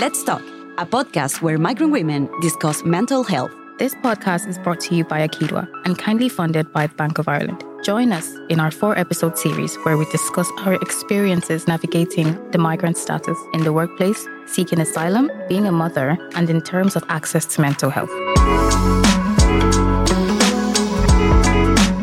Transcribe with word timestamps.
Let's 0.00 0.24
Talk, 0.24 0.40
a 0.78 0.86
podcast 0.86 1.42
where 1.42 1.58
migrant 1.58 1.92
women 1.92 2.30
discuss 2.40 2.82
mental 2.86 3.22
health. 3.22 3.50
This 3.78 3.94
podcast 3.96 4.48
is 4.48 4.56
brought 4.56 4.80
to 4.80 4.94
you 4.94 5.04
by 5.04 5.28
Akidwa 5.28 5.68
and 5.84 5.98
kindly 5.98 6.30
funded 6.30 6.72
by 6.72 6.86
Bank 6.86 7.18
of 7.18 7.28
Ireland. 7.28 7.62
Join 7.84 8.10
us 8.10 8.32
in 8.48 8.60
our 8.60 8.70
four 8.70 8.98
episode 8.98 9.36
series 9.36 9.76
where 9.84 9.98
we 9.98 10.06
discuss 10.06 10.50
our 10.60 10.72
experiences 10.76 11.68
navigating 11.68 12.32
the 12.50 12.56
migrant 12.56 12.96
status 12.96 13.36
in 13.52 13.62
the 13.62 13.74
workplace, 13.74 14.26
seeking 14.46 14.80
asylum, 14.80 15.30
being 15.50 15.66
a 15.66 15.72
mother, 15.72 16.16
and 16.34 16.48
in 16.48 16.62
terms 16.62 16.96
of 16.96 17.04
access 17.10 17.44
to 17.44 17.60
mental 17.60 17.90
health. 17.90 18.08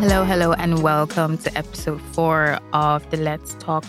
Hello, 0.04 0.24
hello, 0.24 0.54
and 0.54 0.84
welcome 0.84 1.40
to 1.40 1.58
episode 1.58 2.00
four 2.14 2.60
of 2.74 3.10
the 3.10 3.18
Let's 3.18 3.56
Talk 3.56 3.86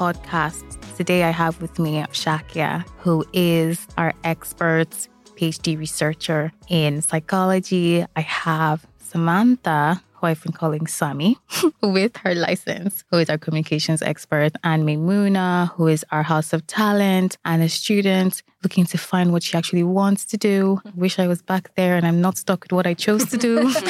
podcast. 0.00 0.64
Today 0.96 1.24
I 1.24 1.30
have 1.30 1.60
with 1.60 1.78
me 1.78 2.02
Shakia, 2.12 2.88
who 3.00 3.22
is 3.34 3.86
our 3.98 4.14
expert 4.24 4.88
PhD 5.36 5.78
researcher 5.78 6.52
in 6.68 7.02
psychology. 7.02 8.06
I 8.16 8.22
have 8.22 8.86
Samantha, 8.96 10.02
who 10.14 10.26
I've 10.26 10.42
been 10.42 10.52
calling 10.52 10.86
Sami, 10.86 11.36
with 11.82 12.16
her 12.16 12.34
license, 12.34 13.04
who 13.10 13.18
is 13.18 13.28
our 13.28 13.36
communications 13.36 14.00
expert, 14.00 14.52
and 14.64 14.86
Maimuna, 14.86 15.70
who 15.74 15.86
is 15.86 16.02
our 16.10 16.22
House 16.22 16.54
of 16.54 16.66
Talent 16.66 17.36
and 17.44 17.62
a 17.62 17.68
student 17.68 18.42
looking 18.62 18.86
to 18.86 18.96
find 18.96 19.32
what 19.32 19.42
she 19.42 19.54
actually 19.54 19.82
wants 19.82 20.24
to 20.26 20.38
do. 20.38 20.80
Wish 20.94 21.18
I 21.18 21.26
was 21.26 21.42
back 21.42 21.74
there 21.76 21.96
and 21.96 22.06
I'm 22.06 22.22
not 22.22 22.38
stuck 22.38 22.64
with 22.64 22.72
what 22.72 22.86
I 22.86 22.94
chose 22.94 23.26
to 23.26 23.36
do. 23.36 23.58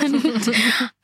and, 0.00 0.48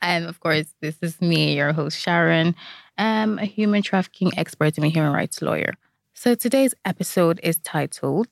and 0.01 0.25
of 0.25 0.41
course, 0.41 0.65
this 0.81 0.97
is 1.01 1.21
me, 1.21 1.55
your 1.55 1.71
host, 1.71 1.97
Sharon. 1.97 2.55
I'm 2.97 3.39
a 3.39 3.45
human 3.45 3.81
trafficking 3.81 4.31
expert 4.37 4.77
and 4.77 4.85
a 4.85 4.89
human 4.89 5.13
rights 5.13 5.41
lawyer. 5.41 5.73
So 6.13 6.35
today's 6.35 6.73
episode 6.85 7.39
is 7.43 7.57
titled 7.57 8.27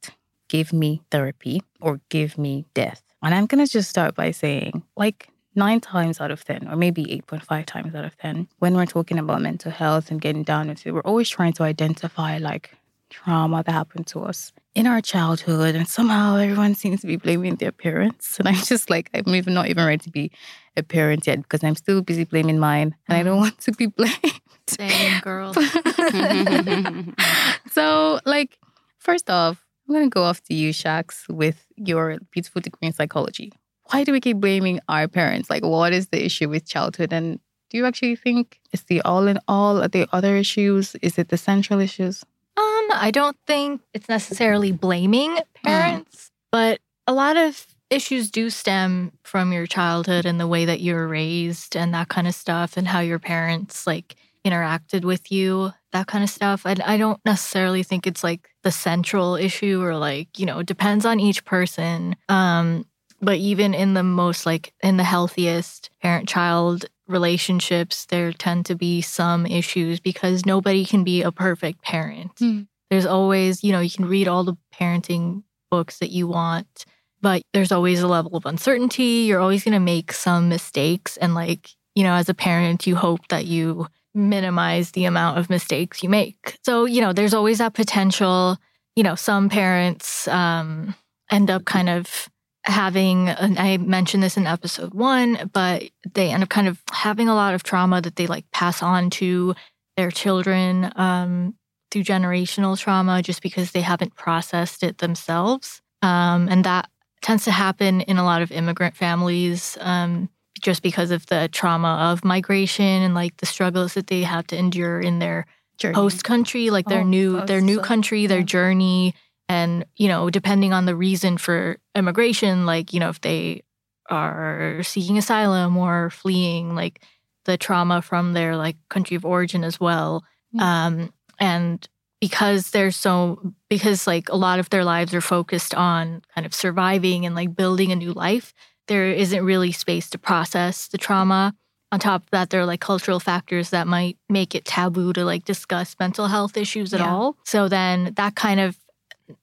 Give 0.49 0.71
Me 0.71 1.01
Therapy 1.09 1.63
or 1.79 1.99
Give 2.09 2.37
Me 2.37 2.65
Death. 2.73 3.03
And 3.23 3.33
I'm 3.33 3.45
going 3.45 3.65
to 3.65 3.71
just 3.71 3.89
start 3.89 4.15
by 4.15 4.31
saying, 4.31 4.83
like, 4.95 5.29
nine 5.55 5.79
times 5.79 6.21
out 6.21 6.31
of 6.31 6.43
10, 6.45 6.67
or 6.67 6.75
maybe 6.75 7.05
8.5 7.05 7.65
times 7.65 7.95
out 7.95 8.05
of 8.05 8.17
10, 8.17 8.47
when 8.59 8.75
we're 8.75 8.85
talking 8.85 9.19
about 9.19 9.41
mental 9.41 9.71
health 9.71 10.11
and 10.11 10.21
getting 10.21 10.43
down 10.43 10.69
into 10.69 10.89
it, 10.89 10.91
we're 10.93 11.01
always 11.01 11.29
trying 11.29 11.53
to 11.53 11.63
identify 11.63 12.37
like 12.37 12.75
trauma 13.09 13.61
that 13.63 13.71
happened 13.71 14.07
to 14.07 14.21
us 14.21 14.53
in 14.73 14.87
our 14.87 15.01
childhood. 15.01 15.75
And 15.75 15.87
somehow 15.87 16.37
everyone 16.37 16.75
seems 16.75 17.01
to 17.01 17.07
be 17.07 17.17
blaming 17.17 17.55
their 17.55 17.71
parents. 17.71 18.39
And 18.39 18.47
I'm 18.47 18.55
just 18.55 18.89
like, 18.89 19.09
I'm 19.13 19.35
even 19.35 19.53
not 19.53 19.67
even 19.67 19.85
ready 19.85 19.97
to 19.99 20.09
be 20.09 20.31
a 20.77 20.83
parent 20.83 21.27
yet 21.27 21.41
because 21.41 21.63
I'm 21.63 21.75
still 21.75 22.01
busy 22.01 22.23
blaming 22.23 22.59
mine 22.59 22.95
and 23.07 23.17
I 23.17 23.23
don't 23.23 23.37
mm. 23.37 23.41
want 23.41 23.59
to 23.59 23.71
be 23.73 23.85
blamed. 23.87 24.41
Same 24.79 25.19
girl. 25.21 25.53
so, 27.71 28.19
like, 28.25 28.57
first 28.97 29.29
off, 29.29 29.63
I'm 29.87 29.95
going 29.95 30.09
to 30.09 30.13
go 30.13 30.23
off 30.23 30.41
to 30.43 30.53
you, 30.53 30.71
Shax, 30.71 31.29
with 31.29 31.65
your 31.75 32.19
beautiful 32.31 32.61
degree 32.61 32.87
in 32.87 32.93
psychology. 32.93 33.51
Why 33.91 34.03
do 34.03 34.11
we 34.11 34.21
keep 34.21 34.37
blaming 34.37 34.79
our 34.87 35.07
parents? 35.07 35.49
Like, 35.49 35.63
what 35.63 35.91
is 35.91 36.07
the 36.07 36.23
issue 36.23 36.49
with 36.49 36.65
childhood? 36.65 37.11
And 37.11 37.39
do 37.69 37.77
you 37.77 37.85
actually 37.85 38.15
think 38.15 38.59
it's 38.71 38.83
the 38.83 39.01
all 39.01 39.27
in 39.27 39.39
all? 39.47 39.81
Are 39.81 39.87
there 39.87 40.07
other 40.11 40.37
issues? 40.37 40.95
Is 41.01 41.17
it 41.17 41.29
the 41.29 41.37
central 41.37 41.79
issues? 41.79 42.23
Um, 42.57 42.87
I 42.93 43.11
don't 43.13 43.37
think 43.47 43.81
it's 43.93 44.09
necessarily 44.09 44.71
blaming 44.71 45.37
parents, 45.63 46.25
mm. 46.25 46.29
but 46.51 46.79
a 47.07 47.13
lot 47.13 47.37
of 47.37 47.67
issues 47.89 48.31
do 48.31 48.49
stem 48.49 49.11
from 49.23 49.51
your 49.51 49.67
childhood 49.67 50.25
and 50.25 50.39
the 50.39 50.47
way 50.47 50.65
that 50.65 50.79
you 50.79 50.95
were 50.95 51.07
raised 51.07 51.75
and 51.75 51.93
that 51.93 52.07
kind 52.07 52.27
of 52.27 52.33
stuff 52.33 52.77
and 52.77 52.87
how 52.87 53.01
your 53.01 53.19
parents 53.19 53.85
like 53.85 54.15
interacted 54.45 55.03
with 55.05 55.31
you, 55.31 55.71
that 55.91 56.07
kind 56.07 56.23
of 56.23 56.29
stuff. 56.29 56.65
I, 56.65 56.75
I 56.85 56.97
don't 56.97 57.19
necessarily 57.25 57.83
think 57.83 58.07
it's 58.07 58.23
like 58.23 58.49
the 58.63 58.71
central 58.71 59.35
issue 59.35 59.81
or 59.81 59.97
like, 59.97 60.39
you 60.39 60.45
know, 60.45 60.59
it 60.59 60.67
depends 60.67 61.05
on 61.05 61.19
each 61.19 61.45
person. 61.45 62.15
Um, 62.29 62.85
but 63.21 63.37
even 63.37 63.73
in 63.73 63.93
the 63.93 64.03
most 64.03 64.45
like 64.45 64.73
in 64.81 64.97
the 64.97 65.03
healthiest 65.03 65.89
parent 66.01 66.27
child 66.27 66.85
relationships, 67.07 68.05
there 68.05 68.31
tend 68.31 68.65
to 68.65 68.75
be 68.75 69.01
some 69.01 69.45
issues 69.45 69.99
because 69.99 70.45
nobody 70.45 70.85
can 70.85 71.03
be 71.03 71.21
a 71.21 71.31
perfect 71.31 71.83
parent. 71.83 72.35
Mm. 72.37 72.67
There's 72.89 73.05
always, 73.05 73.63
you 73.63 73.71
know, 73.71 73.79
you 73.79 73.89
can 73.89 74.05
read 74.05 74.27
all 74.27 74.43
the 74.43 74.57
parenting 74.73 75.43
books 75.69 75.99
that 75.99 76.09
you 76.09 76.27
want, 76.27 76.85
but 77.21 77.41
there's 77.53 77.71
always 77.71 78.01
a 78.01 78.07
level 78.07 78.35
of 78.35 78.45
uncertainty. 78.45 79.25
You're 79.27 79.39
always 79.39 79.63
going 79.63 79.73
to 79.73 79.79
make 79.79 80.11
some 80.11 80.49
mistakes. 80.49 81.15
And, 81.17 81.35
like, 81.35 81.69
you 81.95 82.03
know, 82.03 82.13
as 82.13 82.27
a 82.27 82.33
parent, 82.33 82.87
you 82.87 82.95
hope 82.95 83.27
that 83.29 83.45
you 83.45 83.87
minimize 84.13 84.91
the 84.91 85.05
amount 85.05 85.37
of 85.37 85.49
mistakes 85.49 86.03
you 86.03 86.09
make. 86.09 86.57
So, 86.63 86.85
you 86.85 87.01
know, 87.01 87.13
there's 87.13 87.33
always 87.33 87.59
that 87.59 87.73
potential. 87.73 88.57
You 88.95 89.03
know, 89.03 89.15
some 89.15 89.49
parents 89.49 90.27
um, 90.27 90.95
end 91.29 91.49
up 91.49 91.65
kind 91.65 91.89
of 91.89 92.29
having, 92.63 93.29
and 93.29 93.57
I 93.57 93.77
mentioned 93.77 94.21
this 94.21 94.37
in 94.37 94.45
episode 94.45 94.93
one, 94.93 95.49
but 95.53 95.83
they 96.13 96.29
end 96.29 96.43
up 96.43 96.49
kind 96.49 96.67
of 96.67 96.81
having 96.91 97.27
a 97.27 97.35
lot 97.35 97.53
of 97.53 97.63
trauma 97.63 98.01
that 98.01 98.17
they 98.17 98.27
like 98.27 98.49
pass 98.51 98.83
on 98.83 99.09
to 99.11 99.55
their 99.97 100.11
children 100.11 100.91
um, 100.95 101.55
through 101.89 102.03
generational 102.03 102.77
trauma 102.77 103.21
just 103.21 103.41
because 103.41 103.71
they 103.71 103.81
haven't 103.81 104.15
processed 104.15 104.83
it 104.83 104.99
themselves. 104.99 105.81
Um, 106.01 106.47
and 106.49 106.63
that 106.65 106.89
tends 107.21 107.45
to 107.45 107.51
happen 107.51 108.01
in 108.01 108.17
a 108.17 108.23
lot 108.23 108.41
of 108.41 108.51
immigrant 108.51 108.95
families. 108.95 109.77
Um, 109.79 110.29
just 110.61 110.81
because 110.81 111.11
of 111.11 111.25
the 111.27 111.49
trauma 111.51 112.11
of 112.11 112.23
migration 112.23 112.85
and 112.85 113.13
like 113.13 113.37
the 113.37 113.45
struggles 113.45 113.93
that 113.95 114.07
they 114.07 114.23
have 114.23 114.47
to 114.47 114.57
endure 114.57 114.99
in 114.99 115.19
their 115.19 115.45
journey. 115.77 115.95
host 115.95 116.23
country, 116.23 116.69
like 116.69 116.85
their 116.85 117.01
oh, 117.01 117.03
new 117.03 117.45
their 117.45 117.61
new 117.61 117.79
country, 117.79 118.27
their 118.27 118.39
yeah. 118.39 118.45
journey, 118.45 119.15
and 119.49 119.85
you 119.95 120.07
know, 120.07 120.29
depending 120.29 120.73
on 120.73 120.85
the 120.85 120.95
reason 120.95 121.37
for 121.37 121.77
immigration, 121.95 122.65
like 122.65 122.93
you 122.93 122.99
know, 122.99 123.09
if 123.09 123.21
they 123.21 123.63
are 124.09 124.81
seeking 124.83 125.17
asylum 125.17 125.77
or 125.77 126.09
fleeing, 126.09 126.75
like 126.75 127.03
the 127.45 127.57
trauma 127.57 128.01
from 128.01 128.33
their 128.33 128.55
like 128.55 128.77
country 128.89 129.15
of 129.15 129.25
origin 129.25 129.63
as 129.63 129.79
well, 129.79 130.23
um, 130.59 131.11
and 131.39 131.87
because 132.21 132.69
they're 132.69 132.91
so 132.91 133.53
because 133.67 134.05
like 134.05 134.29
a 134.29 134.35
lot 134.35 134.59
of 134.59 134.69
their 134.69 134.85
lives 134.85 135.13
are 135.13 135.21
focused 135.21 135.73
on 135.73 136.21
kind 136.35 136.45
of 136.45 136.53
surviving 136.53 137.25
and 137.25 137.35
like 137.35 137.55
building 137.55 137.91
a 137.91 137.95
new 137.95 138.13
life 138.13 138.53
there 138.87 139.11
isn't 139.11 139.43
really 139.43 139.71
space 139.71 140.09
to 140.11 140.17
process 140.17 140.87
the 140.87 140.97
trauma. 140.97 141.53
On 141.91 141.99
top 141.99 142.23
of 142.23 142.29
that, 142.31 142.49
there 142.49 142.61
are 142.61 142.65
like 142.65 142.79
cultural 142.79 143.19
factors 143.19 143.69
that 143.71 143.85
might 143.87 144.17
make 144.29 144.55
it 144.55 144.65
taboo 144.65 145.13
to 145.13 145.25
like 145.25 145.43
discuss 145.45 145.95
mental 145.99 146.27
health 146.27 146.55
issues 146.55 146.93
at 146.93 147.01
yeah. 147.01 147.13
all. 147.13 147.37
So 147.43 147.67
then 147.67 148.13
that 148.15 148.35
kind 148.35 148.59
of 148.59 148.77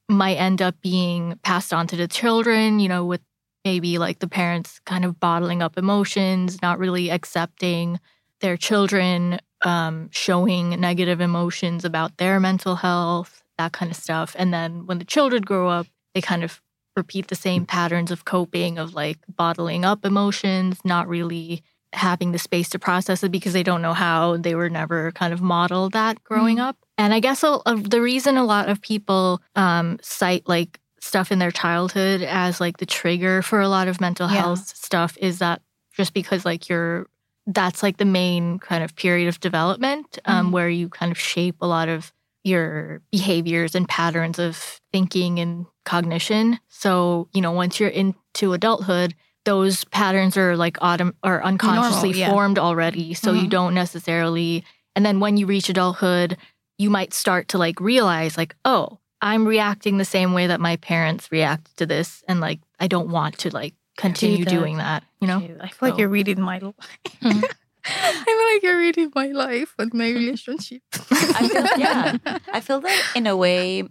might 0.09 0.37
end 0.37 0.62
up 0.62 0.81
being 0.81 1.38
passed 1.43 1.72
on 1.72 1.87
to 1.88 1.97
the 1.97 2.09
children, 2.09 2.81
you 2.81 2.88
know, 2.88 3.04
with 3.04 3.21
maybe 3.65 3.98
like 3.98 4.21
the 4.21 4.28
parents 4.28 4.81
kind 4.87 5.04
of 5.04 5.21
bottling 5.21 5.62
up 5.62 5.77
emotions, 5.77 6.62
not 6.62 6.78
really 6.78 7.10
accepting 7.10 8.00
their 8.41 8.56
children 8.56 9.41
um, 9.62 10.09
showing 10.10 10.71
negative 10.81 11.21
emotions 11.21 11.84
about 11.84 12.16
their 12.19 12.41
mental 12.41 12.77
health, 12.77 13.43
that 13.59 13.72
kind 13.72 13.91
of 13.91 13.97
stuff. 13.97 14.34
And 14.38 14.54
then 14.54 14.87
when 14.87 14.98
the 14.98 15.04
children 15.04 15.43
grow 15.43 15.69
up, 15.69 15.87
they 16.15 16.21
kind 16.21 16.44
of 16.44 16.62
repeat 16.98 17.28
the 17.28 17.34
same 17.34 17.64
patterns 17.64 18.10
of 18.10 18.26
coping 18.26 18.78
of 18.78 18.92
like 18.92 19.19
bottling 19.26 19.86
up 19.86 20.04
emotions, 20.04 20.78
not 20.84 21.09
really 21.09 21.62
having 21.94 22.32
the 22.32 22.38
space 22.38 22.69
to 22.69 22.78
process 22.78 23.25
it 23.25 23.32
because 23.32 23.54
they 23.54 23.62
don't 23.62 23.81
know 23.81 23.94
how 23.94 24.36
they 24.36 24.54
were 24.54 24.69
never 24.69 25.10
kind 25.12 25.32
of 25.32 25.41
modeled 25.41 25.92
that 25.92 26.22
growing 26.25 26.56
mm-hmm. 26.56 26.66
up. 26.66 26.76
And 26.98 27.14
I 27.14 27.20
guess 27.20 27.42
a, 27.42 27.59
a, 27.64 27.76
the 27.76 28.03
reason 28.03 28.36
a 28.36 28.44
lot 28.44 28.69
of 28.69 28.82
people 28.82 29.41
um, 29.56 29.98
cite 30.03 30.47
like 30.47 30.78
stuff 31.00 31.32
in 31.32 31.38
their 31.38 31.50
childhood 31.50 32.22
as 32.22 32.60
like 32.60 32.76
the 32.76 32.86
trigger 32.86 33.41
for 33.41 33.60
a 33.60 33.69
lot 33.69 33.88
of 33.88 34.00
mental 34.00 34.28
yeah. 34.28 34.42
health 34.42 34.76
stuff 34.76 35.16
is 35.19 35.38
that 35.38 35.62
just 35.92 36.12
because 36.12 36.44
like 36.44 36.69
you're 36.69 37.06
that's 37.47 37.82
like 37.82 37.97
the 37.97 38.04
main 38.04 38.59
kind 38.59 38.84
of 38.84 38.94
period 38.94 39.26
of 39.26 39.41
development 39.41 40.18
um, 40.27 40.47
mm-hmm. 40.47 40.53
where 40.53 40.68
you 40.68 40.89
kind 40.91 41.10
of 41.10 41.18
shape 41.18 41.56
a 41.62 41.66
lot 41.66 41.89
of 41.89 42.12
your 42.48 43.03
behaviors 43.12 43.74
and 43.74 43.89
patterns 43.89 44.39
of 44.39 44.80
thinking 44.92 45.39
and 45.39 45.66
cognition. 45.84 46.59
So, 46.68 47.28
you 47.33 47.41
know, 47.41 47.53
once 47.53 47.78
you're 47.78 47.89
into 47.89 48.53
adulthood, 48.53 49.15
those 49.45 49.84
patterns 49.84 50.36
are 50.36 50.56
like 50.56 50.77
autumn 50.80 51.15
or 51.22 51.42
unconsciously 51.42 52.10
Normal, 52.10 52.21
yeah. 52.21 52.30
formed 52.30 52.59
already. 52.59 53.15
So 53.15 53.33
mm-hmm. 53.33 53.45
you 53.45 53.48
don't 53.48 53.74
necessarily 53.74 54.65
and 54.97 55.06
then 55.06 55.21
when 55.21 55.36
you 55.36 55.47
reach 55.47 55.68
adulthood, 55.68 56.36
you 56.77 56.91
might 56.91 57.15
start 57.15 57.48
to 57.48 57.59
like 57.59 57.80
realize 57.80 58.36
like, 58.36 58.56
oh, 58.65 58.98
I'm 59.22 59.47
reacting 59.47 59.98
the 59.98 60.04
same 60.04 60.33
way 60.33 60.48
that 60.48 60.60
my 60.60 60.74
parents 60.77 61.30
reacted 61.30 61.77
to 61.77 61.86
this 61.86 62.24
and 62.27 62.41
like 62.41 62.59
I 62.80 62.89
don't 62.89 63.09
want 63.09 63.39
to 63.39 63.50
like 63.50 63.74
continue 63.97 64.45
doing 64.45 64.78
that, 64.78 65.04
you 65.21 65.28
know? 65.28 65.39
I 65.39 65.68
feel 65.68 65.71
so. 65.71 65.86
like 65.86 65.98
you're 65.98 66.09
reading 66.09 66.41
my 66.41 66.59
life. 66.59 66.74
I 68.02 68.24
feel 68.24 68.54
like 68.54 68.62
you're 68.62 68.78
reading 68.78 69.12
my 69.14 69.28
life 69.28 69.74
and 69.78 69.92
my 69.94 70.08
relationship. 70.10 70.82
I 71.10 71.48
feel, 71.48 71.78
yeah. 71.78 72.16
I 72.52 72.60
feel 72.60 72.80
that 72.80 73.12
in 73.14 73.26
a 73.26 73.36
way 73.36 73.84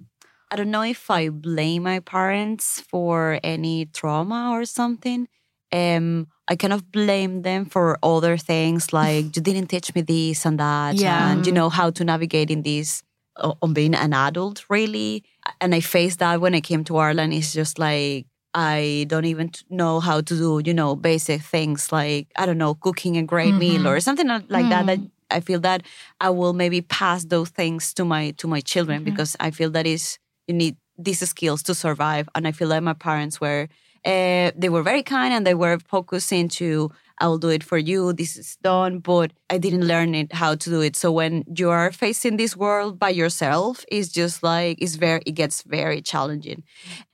I 0.49 0.55
don't 0.55 0.71
know 0.71 0.83
if 0.83 1.11
I 1.11 1.29
blame 1.29 1.83
my 1.83 1.99
parents 1.99 2.79
for 2.79 3.39
any 3.44 3.85
trauma 3.85 4.51
or 4.51 4.65
something. 4.65 5.27
Um, 5.73 6.27
I 6.47 6.55
kind 6.55 6.71
of 6.71 6.91
blame 6.91 7.41
them 7.41 7.65
for 7.65 7.99
other 8.01 8.38
things 8.38 8.94
like 8.94 9.35
you 9.35 9.41
didn't 9.41 9.67
teach 9.67 9.94
me 9.94 10.01
this 10.01 10.45
and 10.45 10.57
that, 10.59 10.95
yeah. 10.95 11.31
and 11.31 11.45
you 11.45 11.51
know 11.51 11.69
how 11.69 11.89
to 11.89 12.05
navigate 12.05 12.49
in 12.49 12.61
this 12.61 13.03
on 13.38 13.73
being 13.73 13.94
an 13.94 14.13
adult, 14.13 14.63
really. 14.69 15.25
And 15.59 15.75
I 15.75 15.81
faced 15.81 16.19
that 16.19 16.39
when 16.39 16.55
I 16.55 16.61
came 16.61 16.85
to 16.85 16.97
Ireland. 16.97 17.33
It's 17.33 17.53
just 17.53 17.77
like 17.77 18.25
I 18.53 19.05
don't 19.07 19.25
even 19.25 19.51
know 19.69 19.99
how 19.99 20.21
to 20.21 20.35
do, 20.38 20.61
you 20.65 20.73
know, 20.73 20.95
basic 20.95 21.41
things 21.41 21.91
like 21.91 22.27
I 22.35 22.45
don't 22.45 22.57
know, 22.57 22.73
cooking 22.75 23.17
a 23.17 23.23
great 23.23 23.53
meal 23.55 23.83
Mhm. 23.83 23.89
or 23.89 23.99
something 23.99 24.27
like 24.27 24.45
like 24.49 24.69
that. 24.69 24.85
That 24.88 24.99
Mm. 24.99 25.11
I 25.29 25.39
feel 25.41 25.59
that 25.61 25.83
I 26.21 26.29
will 26.29 26.53
maybe 26.53 26.81
pass 26.81 27.25
those 27.25 27.49
things 27.49 27.94
to 27.95 28.05
my 28.05 28.31
to 28.38 28.47
my 28.47 28.61
children 28.61 29.01
Mhm. 29.01 29.05
because 29.05 29.35
I 29.39 29.51
feel 29.51 29.69
that 29.71 29.85
is 29.85 30.17
you 30.47 30.55
need 30.55 30.75
these 30.97 31.19
skills 31.29 31.61
to 31.63 31.75
survive. 31.75 32.27
And 32.35 32.47
I 32.47 32.51
feel 32.51 32.69
like 32.69 32.81
my 32.83 32.94
parents 32.94 33.39
were 33.41 33.67
uh, 34.05 34.51
they 34.57 34.69
were 34.69 34.83
very 34.83 35.03
kind 35.03 35.33
and 35.33 35.45
they 35.45 35.53
were 35.53 35.77
focused 35.79 36.31
into 36.31 36.89
I 37.19 37.28
will 37.28 37.38
do 37.40 37.50
it 37.50 37.64
for 37.64 37.78
you. 37.78 38.14
This 38.14 38.38
is 38.38 38.58
done, 38.64 39.00
but 39.00 39.31
I 39.50 39.58
didn't 39.58 39.88
learn 39.88 40.14
it 40.16 40.34
how 40.34 40.56
to 40.56 40.69
do 40.69 40.81
it. 40.81 40.96
So 40.96 41.12
when 41.12 41.44
you 41.56 41.69
are 41.69 41.92
facing 41.92 42.38
this 42.38 42.56
world 42.56 43.00
by 43.00 43.10
yourself, 43.10 43.84
it's 43.92 44.10
just 44.10 44.44
like 44.44 44.78
it's 44.81 44.96
very 44.96 45.22
it 45.25 45.31
gets 45.34 45.64
very 45.64 46.02
challenging. 46.02 46.64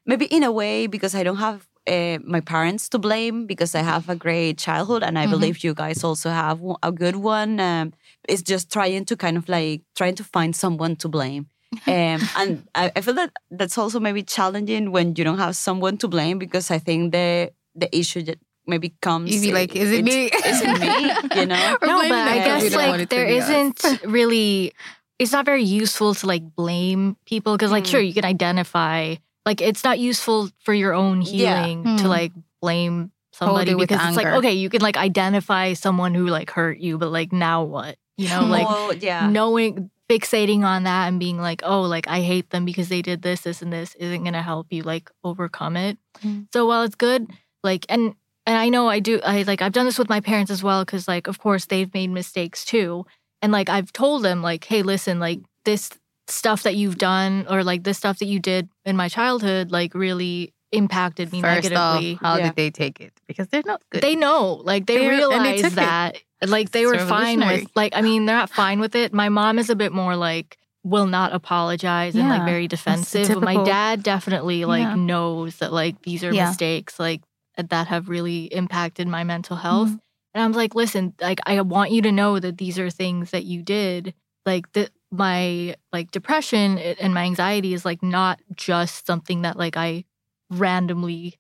Maybe 0.05 0.25
in 0.25 0.43
a 0.43 0.51
way 0.51 0.87
because 0.87 1.15
I 1.15 1.23
don't 1.23 1.37
have 1.37 1.67
uh, 1.87 2.17
my 2.23 2.39
parents 2.41 2.89
to 2.89 2.99
blame 2.99 3.45
because 3.45 3.75
I 3.75 3.81
have 3.81 4.09
a 4.09 4.15
great 4.15 4.57
childhood 4.57 5.03
and 5.03 5.17
I 5.19 5.25
Mhm. 5.27 5.31
believe 5.31 5.63
you 5.63 5.73
guys 5.73 6.03
also 6.03 6.29
have 6.29 6.59
a 6.81 6.91
good 6.91 7.15
one. 7.17 7.59
Um, 7.59 7.93
it's 8.29 8.41
just 8.41 8.71
trying 8.71 9.05
to 9.05 9.15
kind 9.15 9.37
of 9.37 9.49
like 9.49 9.81
trying 9.95 10.15
to 10.15 10.23
find 10.23 10.55
someone 10.55 10.95
to 10.97 11.09
blame. 11.09 11.47
Um, 11.87 12.29
and 12.35 12.63
I, 12.75 12.91
I 12.95 13.01
feel 13.01 13.15
that 13.15 13.31
that's 13.51 13.77
also 13.77 13.99
maybe 13.99 14.23
challenging 14.23 14.91
when 14.91 15.15
you 15.17 15.23
don't 15.23 15.39
have 15.39 15.55
someone 15.55 15.97
to 15.97 16.07
blame 16.07 16.37
because 16.39 16.71
I 16.71 16.79
think 16.79 17.11
the 17.11 17.51
the 17.75 17.89
issue 17.97 18.21
that 18.23 18.39
maybe 18.65 18.93
comes. 19.01 19.33
You'd 19.33 19.41
be 19.41 19.51
like, 19.53 19.75
is 19.75 19.91
it 19.91 20.03
me? 20.03 20.25
Is 20.25 20.61
it 20.61 20.79
me? 20.79 21.39
You 21.41 21.45
know? 21.47 21.77
No, 21.81 21.97
but 22.01 22.11
I 22.11 22.37
it 22.37 22.43
'cause 22.45 22.63
we 22.63 22.69
guess 22.69 22.75
like 22.77 22.99
it 23.01 23.09
to 23.09 23.15
there 23.15 23.27
be 23.27 23.39
us. 23.39 23.49
isn't 23.49 24.03
really. 24.05 24.73
It's 25.19 25.31
not 25.31 25.45
very 25.45 25.63
useful 25.63 26.15
to 26.15 26.27
like 26.27 26.55
blame 26.55 27.15
people 27.25 27.53
because 27.55 27.71
like 27.71 27.83
Mm. 27.85 27.91
sure 27.91 28.01
you 28.01 28.13
can 28.13 28.25
identify 28.25 29.15
like 29.45 29.61
it's 29.61 29.83
not 29.83 29.99
useful 29.99 30.49
for 30.63 30.73
your 30.73 30.93
own 30.93 31.21
Yeah. 31.21 31.63
healing 31.63 31.83
to 31.97 32.03
Mm. 32.05 32.09
like 32.09 32.31
blame 32.61 33.11
somebody 33.31 33.71
it 33.71 33.77
because 33.77 33.99
it's 34.07 34.17
like 34.17 34.27
okay 34.27 34.53
you 34.53 34.69
can 34.69 34.81
like 34.81 34.95
identify 34.97 35.73
someone 35.73 36.13
who 36.13 36.27
like 36.27 36.49
hurt 36.51 36.77
you 36.79 36.97
but 36.97 37.09
like 37.11 37.31
now 37.33 37.63
what 37.63 37.97
you 38.17 38.29
know 38.29 38.43
like 38.45 38.67
Well, 38.67 38.93
yeah. 38.95 39.27
knowing 39.29 39.89
fixating 40.09 40.63
on 40.63 40.83
that 40.83 41.07
and 41.07 41.19
being 41.19 41.39
like 41.41 41.61
oh 41.63 41.81
like 41.81 42.07
i 42.07 42.21
hate 42.21 42.49
them 42.51 42.63
because 42.65 42.89
they 42.89 43.01
did 43.01 43.21
this 43.21 43.41
this 43.41 43.61
and 43.61 43.71
this 43.73 43.95
isn't 43.95 44.21
going 44.23 44.33
to 44.33 44.41
help 44.41 44.67
you 44.71 44.83
like 44.83 45.09
overcome 45.23 45.77
it 45.77 45.97
Mm. 46.23 46.47
so 46.53 46.65
while 46.67 46.83
it's 46.83 46.95
good 46.95 47.27
like 47.63 47.85
and 47.89 48.13
and 48.45 48.57
i 48.57 48.69
know 48.69 48.87
i 48.89 48.99
do 48.99 49.19
i 49.23 49.43
like 49.43 49.61
i've 49.61 49.71
done 49.71 49.85
this 49.85 49.97
with 49.99 50.09
my 50.09 50.19
parents 50.19 50.51
as 50.51 50.63
well 50.63 50.83
because 50.85 51.07
like 51.07 51.27
of 51.27 51.39
course 51.39 51.65
they've 51.65 51.93
made 51.93 52.09
mistakes 52.09 52.63
too 52.65 53.05
and 53.41 53.51
like 53.51 53.69
i've 53.69 53.91
told 53.93 54.23
them 54.23 54.41
like 54.41 54.63
hey 54.65 54.81
listen 54.81 55.19
like 55.19 55.39
this 55.65 55.89
stuff 56.27 56.63
that 56.63 56.75
you've 56.75 56.97
done 56.97 57.45
or 57.49 57.63
like 57.63 57.83
this 57.83 57.97
stuff 57.97 58.19
that 58.19 58.25
you 58.27 58.39
did 58.39 58.69
in 58.85 58.95
my 58.95 59.09
childhood 59.09 59.71
like 59.71 59.93
really 59.93 60.53
impacted 60.71 61.31
me 61.31 61.41
First 61.41 61.71
off, 61.73 61.95
negatively 62.01 62.13
how 62.21 62.37
Yeah. 62.37 62.47
did 62.47 62.55
they 62.55 62.71
take 62.71 62.99
it? 62.99 63.13
Because 63.27 63.47
they're 63.49 63.61
not 63.65 63.81
good. 63.91 64.01
they 64.01 64.15
know 64.15 64.53
like 64.63 64.85
they 64.87 64.97
They- 64.97 65.03
and 65.05 65.11
they 65.13 65.17
realize 65.17 65.63
it. 65.65 65.75
that 65.75 66.17
like 66.47 66.71
they 66.71 66.83
It's 66.83 66.91
were 66.93 67.05
fine 67.07 67.39
with 67.39 67.67
like 67.75 67.93
i 67.95 68.01
mean 68.01 68.25
they're 68.25 68.35
not 68.37 68.49
fine 68.49 68.79
with 68.79 68.95
it 68.95 69.13
my 69.13 69.29
mom 69.29 69.59
is 69.59 69.69
a 69.69 69.75
bit 69.75 69.91
more 69.93 70.15
like 70.15 70.57
will 70.83 71.05
not 71.05 71.31
apologize 71.33 72.15
and 72.15 72.27
like 72.27 72.43
very 72.43 72.67
defensive 72.67 73.27
but 73.29 73.41
my 73.43 73.63
dad 73.63 74.01
definitely 74.03 74.65
like 74.65 74.81
Yeah. 74.83 74.95
knows 74.95 75.57
that 75.57 75.71
like 75.71 76.01
these 76.01 76.23
are 76.23 76.33
Yeah. 76.33 76.47
mistakes 76.49 76.99
like 76.99 77.21
that 77.57 77.87
have 77.87 78.09
really 78.09 78.45
impacted 78.45 79.07
my 79.07 79.23
mental 79.23 79.55
health 79.57 79.89
Mhm. 79.89 79.99
and 80.33 80.43
i'm 80.43 80.51
like 80.53 80.73
listen 80.75 81.13
like 81.21 81.39
i 81.45 81.59
want 81.61 81.91
you 81.91 82.01
to 82.01 82.11
know 82.11 82.39
that 82.39 82.57
these 82.57 82.79
are 82.79 82.89
things 82.89 83.31
that 83.31 83.45
you 83.45 83.61
did 83.61 84.13
like 84.45 84.71
the 84.73 84.89
my 85.11 85.75
like 85.91 86.09
depression 86.11 86.77
and 86.79 87.13
my 87.13 87.23
anxiety 87.23 87.73
is 87.73 87.85
like 87.85 88.01
not 88.01 88.39
just 88.55 89.05
something 89.05 89.43
that 89.43 89.57
like 89.57 89.77
i 89.77 90.03
randomly 90.49 91.35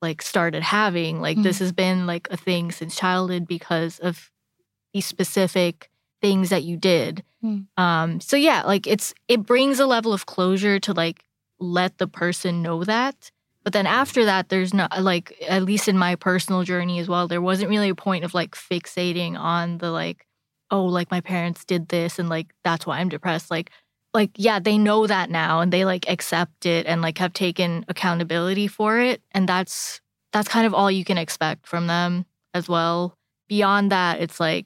like 0.00 0.22
started 0.22 0.62
having 0.62 1.20
like 1.20 1.36
Mm. 1.38 1.42
this 1.42 1.58
has 1.58 1.72
been 1.72 2.06
like 2.06 2.28
a 2.30 2.36
thing 2.36 2.70
since 2.72 2.94
childhood 2.96 3.46
because 3.46 3.98
of 3.98 4.30
these 4.94 5.06
specific 5.06 5.90
things 6.22 6.50
that 6.50 6.64
you 6.64 6.76
did 6.76 7.24
Mm. 7.42 7.66
um 7.76 8.20
so 8.20 8.36
yeah 8.36 8.62
like 8.62 8.86
it's 8.86 9.14
it 9.28 9.44
brings 9.46 9.78
a 9.78 9.86
level 9.86 10.12
of 10.12 10.26
closure 10.26 10.80
to 10.80 10.92
like 10.92 11.24
let 11.60 11.98
the 11.98 12.06
person 12.08 12.62
know 12.62 12.82
that 12.84 13.30
but 13.68 13.74
then 13.74 13.86
after 13.86 14.24
that 14.24 14.48
there's 14.48 14.72
not 14.72 15.02
like 15.02 15.36
at 15.46 15.62
least 15.62 15.88
in 15.88 15.98
my 15.98 16.14
personal 16.14 16.62
journey 16.62 17.00
as 17.00 17.06
well 17.06 17.28
there 17.28 17.42
wasn't 17.42 17.68
really 17.68 17.90
a 17.90 17.94
point 17.94 18.24
of 18.24 18.32
like 18.32 18.52
fixating 18.52 19.38
on 19.38 19.76
the 19.76 19.90
like 19.90 20.26
oh 20.70 20.86
like 20.86 21.10
my 21.10 21.20
parents 21.20 21.66
did 21.66 21.86
this 21.88 22.18
and 22.18 22.30
like 22.30 22.46
that's 22.64 22.86
why 22.86 22.98
i'm 22.98 23.10
depressed. 23.10 23.50
Like 23.50 23.70
like 24.14 24.30
yeah 24.36 24.58
they 24.58 24.78
know 24.78 25.06
that 25.06 25.28
now 25.28 25.60
and 25.60 25.70
they 25.70 25.84
like 25.84 26.08
accept 26.08 26.64
it 26.64 26.86
and 26.86 27.02
like 27.02 27.18
have 27.18 27.34
taken 27.34 27.84
accountability 27.88 28.68
for 28.68 28.98
it. 29.00 29.20
And 29.32 29.46
that's 29.46 30.00
that's 30.32 30.48
kind 30.48 30.66
of 30.66 30.72
all 30.72 30.90
you 30.90 31.04
can 31.04 31.18
expect 31.18 31.66
from 31.66 31.88
them 31.88 32.24
as 32.54 32.70
well. 32.70 33.18
Beyond 33.50 33.92
that 33.92 34.22
it's 34.22 34.40
like 34.40 34.64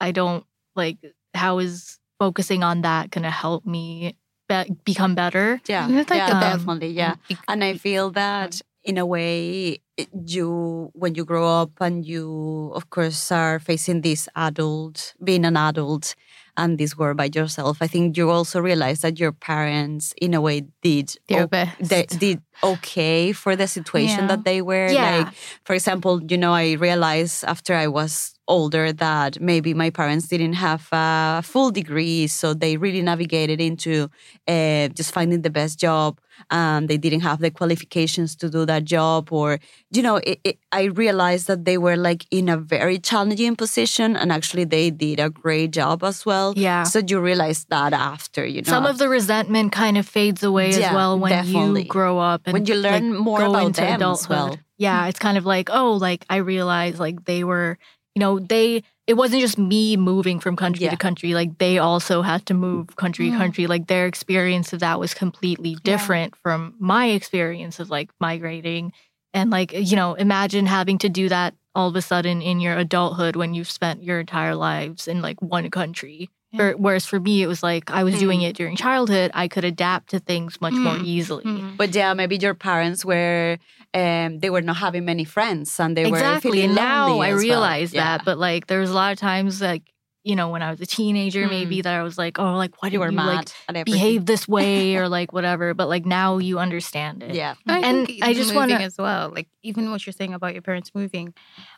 i 0.00 0.10
don't 0.10 0.46
like 0.74 0.96
how 1.34 1.58
is 1.58 1.98
focusing 2.18 2.62
on 2.62 2.80
that 2.80 3.10
going 3.10 3.24
to 3.24 3.30
help 3.30 3.66
me 3.66 4.16
be- 4.48 4.76
become 4.84 5.14
better 5.14 5.60
Yeah, 5.68 5.86
like 5.88 6.10
yeah, 6.10 6.36
a- 6.38 6.40
definitely. 6.40 6.90
Yeah. 6.92 7.14
And 7.48 7.62
I 7.64 7.74
feel 7.76 8.10
that 8.12 8.60
in 8.84 8.98
a 8.98 9.06
way, 9.06 9.78
you, 10.26 10.90
when 10.94 11.14
you 11.14 11.24
grow 11.24 11.46
up 11.62 11.70
and 11.80 12.04
you, 12.06 12.70
of 12.74 12.90
course, 12.90 13.32
are 13.32 13.58
facing 13.58 14.02
this 14.02 14.28
adult, 14.36 15.14
being 15.22 15.44
an 15.44 15.56
adult 15.56 16.14
and 16.56 16.78
this 16.78 16.96
world 16.96 17.16
by 17.16 17.28
yourself, 17.34 17.78
I 17.80 17.86
think 17.88 18.16
you 18.16 18.30
also 18.30 18.60
realize 18.60 19.00
that 19.00 19.18
your 19.18 19.32
parents, 19.32 20.14
in 20.20 20.34
a 20.34 20.40
way, 20.40 20.62
did 20.82 21.16
Their 21.28 21.44
o- 21.44 21.46
best. 21.48 21.80
they 21.80 22.04
did 22.06 22.40
okay 22.62 23.32
for 23.32 23.56
the 23.56 23.66
situation 23.66 24.20
Yeah. 24.20 24.26
that 24.36 24.44
they 24.44 24.62
were. 24.62 24.88
Yeah. 24.90 25.16
Like, 25.18 25.34
for 25.64 25.74
example, 25.74 26.20
you 26.28 26.38
know, 26.38 26.52
I 26.52 26.72
realized 26.72 27.44
after 27.44 27.74
I 27.74 27.86
was 27.88 28.32
older 28.48 28.92
that 28.92 29.40
maybe 29.40 29.74
my 29.74 29.90
parents 29.90 30.28
didn't 30.28 30.52
have 30.52 30.86
a 30.92 31.42
full 31.42 31.72
degree, 31.72 32.28
so 32.28 32.54
they 32.54 32.76
really 32.76 33.02
navigated 33.02 33.60
into 33.60 34.08
uh, 34.46 34.86
just 34.94 35.10
finding 35.12 35.42
the 35.42 35.50
best 35.50 35.80
job, 35.80 36.20
and 36.50 36.86
they 36.88 36.96
didn't 36.96 37.22
have 37.22 37.40
the 37.40 37.50
qualifications 37.50 38.36
to 38.36 38.48
do 38.48 38.64
that 38.64 38.84
job, 38.84 39.32
or 39.32 39.58
you 39.90 40.00
know, 40.00 40.16
it, 40.22 40.38
it, 40.44 40.58
I 40.70 40.84
realized 40.84 41.48
that 41.48 41.64
they 41.64 41.76
were 41.76 41.96
like 41.96 42.24
in 42.30 42.48
a 42.48 42.56
very 42.56 42.98
challenging 43.00 43.56
position, 43.56 44.14
and 44.16 44.30
actually 44.30 44.62
they 44.64 44.90
did 44.92 45.18
a 45.18 45.28
great 45.28 45.72
job 45.72 46.04
as 46.04 46.24
well. 46.24 46.54
yeah 46.56 46.84
So 46.84 47.00
you 47.04 47.18
realize 47.18 47.64
that 47.70 47.92
after, 47.92 48.46
you 48.46 48.62
know, 48.62 48.70
some 48.70 48.86
of 48.86 48.98
the 48.98 49.08
resentment 49.08 49.72
kind 49.72 49.98
of 49.98 50.06
fades 50.06 50.44
away 50.44 50.70
as 50.70 50.94
well 50.94 51.18
when 51.18 51.32
definitely. 51.32 51.82
you 51.82 51.88
grow 51.88 52.20
up 52.20 52.45
when 52.52 52.66
you 52.66 52.74
learn 52.74 53.10
like, 53.12 53.20
more 53.20 53.42
about 53.42 53.74
them 53.74 53.84
as 53.86 53.94
adulthood. 53.96 54.30
well. 54.30 54.58
Yeah, 54.78 55.06
it's 55.06 55.18
kind 55.18 55.38
of 55.38 55.46
like, 55.46 55.70
oh, 55.72 55.92
like 55.94 56.24
I 56.28 56.36
realized 56.36 56.98
like 56.98 57.24
they 57.24 57.44
were, 57.44 57.78
you 58.14 58.20
know, 58.20 58.38
they 58.38 58.82
it 59.06 59.14
wasn't 59.14 59.40
just 59.40 59.56
me 59.56 59.96
moving 59.96 60.40
from 60.40 60.56
country 60.56 60.84
Yeah. 60.84 60.90
to 60.90 60.96
country, 60.96 61.32
like 61.34 61.58
they 61.58 61.78
also 61.78 62.22
had 62.22 62.44
to 62.46 62.54
move 62.54 62.96
country 62.96 63.30
to 63.30 63.36
mm. 63.36 63.38
country. 63.38 63.66
Like 63.68 63.86
their 63.86 64.06
experience 64.06 64.72
of 64.72 64.80
that 64.80 64.98
was 64.98 65.14
completely 65.14 65.70
Yeah. 65.70 65.78
different 65.84 66.34
from 66.36 66.74
my 66.78 67.06
experience 67.06 67.78
of 67.78 67.88
like 67.88 68.10
migrating. 68.20 68.92
And 69.32 69.50
like, 69.50 69.72
you 69.72 69.96
know, 69.96 70.14
imagine 70.14 70.66
having 70.66 70.98
to 70.98 71.08
do 71.08 71.28
that 71.28 71.54
all 71.74 71.88
of 71.88 71.94
a 71.96 72.02
sudden 72.02 72.42
in 72.42 72.58
your 72.58 72.76
adulthood 72.76 73.36
when 73.36 73.54
you've 73.54 73.70
spent 73.70 74.02
your 74.02 74.18
entire 74.18 74.54
lives 74.56 75.06
in 75.06 75.20
like 75.22 75.40
one 75.40 75.70
country. 75.70 76.28
Yeah. 76.58 76.72
Whereas 76.76 77.06
for 77.06 77.20
me, 77.20 77.42
it 77.42 77.46
was 77.46 77.62
like 77.62 77.90
I 77.90 78.02
was 78.04 78.18
doing 78.18 78.40
Mm. 78.40 78.48
it 78.48 78.56
during 78.56 78.76
childhood. 78.76 79.30
I 79.34 79.48
could 79.48 79.64
adapt 79.64 80.10
to 80.10 80.18
things 80.18 80.60
much 80.60 80.74
more 80.74 80.94
Mm. 80.96 81.04
easily. 81.04 81.44
Mhm. 81.44 81.76
But 81.76 81.94
yeah, 81.94 82.14
maybe 82.14 82.36
your 82.36 82.54
parents 82.54 83.04
were 83.04 83.58
um 83.94 84.40
they 84.40 84.50
were 84.50 84.62
not 84.62 84.76
having 84.76 85.04
many 85.04 85.24
friends 85.24 85.78
and 85.80 85.96
they 85.96 86.04
were 86.10 86.18
exactly. 86.18 86.50
feeling 86.62 86.74
now 86.74 87.18
I 87.20 87.28
as 87.28 87.34
well. 87.34 87.42
realize 87.42 87.92
Yeah. 87.94 88.04
that. 88.18 88.24
But 88.24 88.38
like 88.38 88.66
there 88.66 88.80
was 88.80 88.90
a 88.90 88.94
lot 88.94 89.12
of 89.12 89.18
times 89.18 89.60
like, 89.60 89.82
you 90.24 90.34
know, 90.34 90.48
when 90.50 90.60
I 90.60 90.70
was 90.72 90.80
a 90.80 90.86
teenager, 90.86 91.46
maybe 91.46 91.82
that 91.82 91.94
I 91.94 92.02
was 92.02 92.18
like, 92.18 92.36
oh, 92.40 92.56
like 92.56 92.82
why 92.82 92.88
you 92.88 92.98
did 92.98 92.98
were 92.98 93.10
you 93.10 93.16
like 93.16 93.48
behave 93.84 94.26
this 94.26 94.48
way 94.48 94.96
or 94.96 95.08
like 95.08 95.32
whatever? 95.32 95.72
But 95.72 95.88
like 95.88 96.04
now 96.04 96.38
you 96.38 96.58
understand 96.58 97.22
it. 97.22 97.34
Yeah. 97.36 97.54
I 97.68 97.78
And 97.78 98.08
I 98.22 98.34
just 98.34 98.52
moving 98.52 98.72
wanna- 98.72 98.84
as 98.84 98.96
well. 98.98 99.30
Like 99.32 99.48
even 99.62 99.88
what 99.92 100.04
you're 100.04 100.12
saying 100.20 100.34
about 100.34 100.52
your 100.52 100.62
parents 100.62 100.90
moving, 100.94 101.32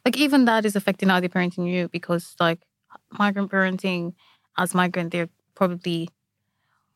like 0.05 0.17
even 0.17 0.47
that 0.47 0.65
is 0.65 0.75
affecting 0.77 1.11
how 1.11 1.21
they're 1.21 1.29
parenting 1.29 1.71
you 1.71 1.89
because 1.89 2.35
like 2.41 2.61
migrant 3.13 3.51
parenting, 3.51 4.15
as 4.59 4.75
migrant, 4.75 5.13
they're 5.13 5.29
probably. 5.55 6.09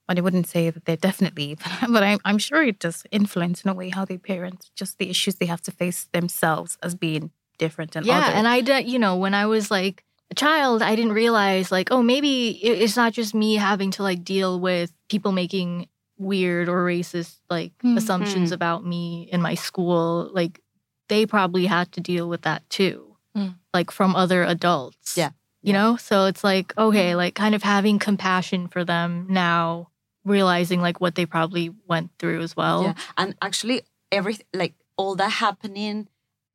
But 0.08 0.18
I 0.18 0.20
wouldn't 0.20 0.48
say 0.48 0.68
that 0.68 0.84
they're 0.84 0.96
definitely, 0.96 1.56
but 1.88 2.02
I'm, 2.02 2.18
I'm 2.24 2.36
sure 2.38 2.62
it 2.62 2.80
does 2.80 3.04
influence 3.12 3.62
in 3.64 3.70
a 3.70 3.74
way 3.74 3.88
how 3.88 4.04
they 4.04 4.18
parent, 4.18 4.70
just 4.74 4.98
the 4.98 5.08
issues 5.08 5.36
they 5.36 5.46
have 5.46 5.62
to 5.62 5.70
face 5.70 6.08
themselves 6.12 6.76
as 6.82 6.94
being 6.94 7.30
different 7.58 7.94
and 7.94 8.04
yeah 8.06 8.16
other. 8.18 8.32
and 8.34 8.48
i 8.48 8.60
did 8.60 8.88
you 8.88 8.98
know 8.98 9.14
when 9.14 9.34
i 9.34 9.46
was 9.46 9.70
like 9.70 10.02
a 10.32 10.34
child 10.34 10.82
i 10.82 10.96
didn't 10.96 11.12
realize 11.12 11.70
like 11.70 11.92
oh 11.92 12.02
maybe 12.02 12.48
it's 12.50 12.96
not 12.96 13.12
just 13.12 13.34
me 13.34 13.54
having 13.54 13.90
to 13.92 14.02
like 14.02 14.24
deal 14.24 14.58
with 14.58 14.90
people 15.08 15.30
making 15.30 15.86
weird 16.18 16.68
or 16.68 16.84
racist 16.84 17.36
like 17.50 17.70
Mhm. 17.84 17.98
assumptions 17.98 18.50
about 18.50 18.84
me 18.84 19.28
in 19.30 19.40
my 19.40 19.54
school 19.54 20.28
like 20.32 20.60
they 21.08 21.24
probably 21.26 21.66
had 21.66 21.92
to 21.92 22.00
deal 22.00 22.28
with 22.28 22.42
that 22.42 22.68
too 22.68 23.14
Mm. 23.36 23.54
like 23.72 23.90
from 23.92 24.16
other 24.16 24.42
adults 24.42 25.16
Yeah. 25.16 25.30
You 25.62 25.72
know 25.72 25.96
so 25.96 26.26
it's 26.26 26.42
like 26.44 26.76
okay 26.76 27.14
like 27.14 27.34
kind 27.34 27.54
of 27.54 27.62
having 27.62 27.98
compassion 27.98 28.68
for 28.68 28.84
them 28.84 29.26
now 29.28 29.88
realizing 30.24 30.80
like 30.80 31.00
what 31.00 31.14
they 31.14 31.26
probably 31.26 31.70
went 31.88 32.10
through 32.18 32.40
as 32.42 32.56
well. 32.56 32.82
Yeah. 32.84 32.94
And 33.16 33.34
actually, 33.42 33.82
every 34.10 34.38
like 34.54 34.74
all 34.96 35.16
that 35.16 35.30
happening 35.30 36.08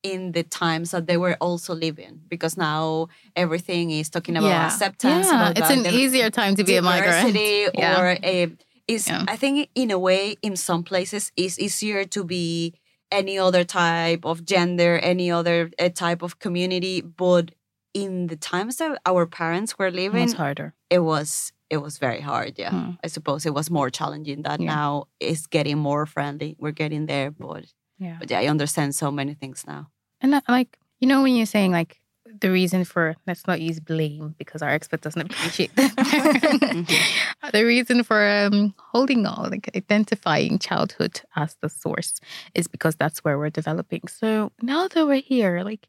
in 0.04 0.32
the 0.32 0.44
times 0.44 0.92
that 0.92 1.08
they 1.08 1.18
were 1.18 1.36
also 1.42 1.74
living 1.74 2.22
because 2.30 2.56
now 2.56 3.08
everything 3.36 3.92
is 3.92 4.10
talking 4.10 4.38
about 4.38 4.48
Yeah. 4.48 4.68
acceptance. 4.68 5.28
Yeah, 5.28 5.36
about 5.50 5.58
it's 5.58 5.70
an 5.70 5.86
easier 5.86 6.30
time 6.30 6.56
to 6.56 6.64
be 6.64 6.76
a 6.78 6.82
migrant. 6.82 7.36
Yeah. 7.78 8.00
or 8.00 8.18
a 8.24 8.52
is 8.88 9.08
Yeah. 9.08 9.26
I 9.28 9.36
think 9.36 9.70
in 9.76 9.92
a 9.92 10.00
way 10.00 10.38
in 10.42 10.56
some 10.56 10.84
places 10.84 11.32
it's 11.36 11.60
easier 11.60 12.06
to 12.06 12.24
be 12.24 12.74
any 13.12 13.38
other 13.40 13.64
type 13.64 14.24
of 14.26 14.46
gender, 14.46 14.98
any 15.00 15.32
other 15.32 15.72
uh, 15.80 15.90
type 15.90 16.22
of 16.22 16.40
community, 16.40 17.02
but 17.02 17.52
in 17.94 18.28
the 18.28 18.36
times 18.36 18.78
that 18.78 19.00
our 19.06 19.26
parents 19.26 19.78
were 19.80 19.92
living, 19.92 20.24
It's 20.24 20.34
harder. 20.34 20.74
it 20.90 21.00
was 21.00 21.52
it 21.70 21.78
was 21.82 21.98
very 21.98 22.22
hard. 22.22 22.58
Yeah, 22.58 22.70
Hmm. 22.72 22.92
I 23.04 23.08
suppose 23.08 23.46
it 23.46 23.54
was 23.54 23.70
more 23.70 23.90
challenging. 23.90 24.44
That 24.44 24.62
Yeah. 24.62 24.74
now 24.76 25.06
it's 25.20 25.48
getting 25.48 25.78
more 25.78 26.06
friendly. 26.06 26.56
We're 26.60 26.72
getting 26.72 27.08
there, 27.08 27.30
but 27.32 27.66
Yeah. 28.00 28.18
but 28.20 28.32
yeah, 28.32 28.40
I 28.40 28.48
understand 28.48 28.96
so 28.96 29.12
many 29.12 29.34
things 29.34 29.66
now. 29.68 29.88
And 30.22 30.32
that, 30.34 30.44
like, 30.48 30.78
you 31.02 31.08
know, 31.10 31.22
when 31.24 31.36
you're 31.36 31.46
saying 31.46 31.72
like 31.74 32.00
the 32.40 32.52
reason 32.52 32.86
for 32.86 33.16
let's 33.26 33.48
not 33.48 33.62
use 33.62 33.80
blame 33.80 34.36
because 34.38 34.62
our 34.62 34.70
expert 34.70 35.02
doesn't 35.02 35.22
appreciate 35.22 35.76
that. 35.76 35.94
the 37.54 37.64
reason 37.64 38.04
for 38.04 38.28
um, 38.28 38.74
holding 38.78 39.26
on, 39.26 39.52
like 39.52 39.70
identifying 39.76 40.60
childhood 40.60 41.22
as 41.36 41.56
the 41.62 41.70
source, 41.70 42.20
is 42.54 42.68
because 42.68 42.96
that's 42.96 43.24
where 43.24 43.38
we're 43.38 43.50
developing. 43.50 44.08
So 44.08 44.52
now 44.62 44.88
that 44.88 45.06
we're 45.08 45.22
here, 45.22 45.64
like, 45.64 45.88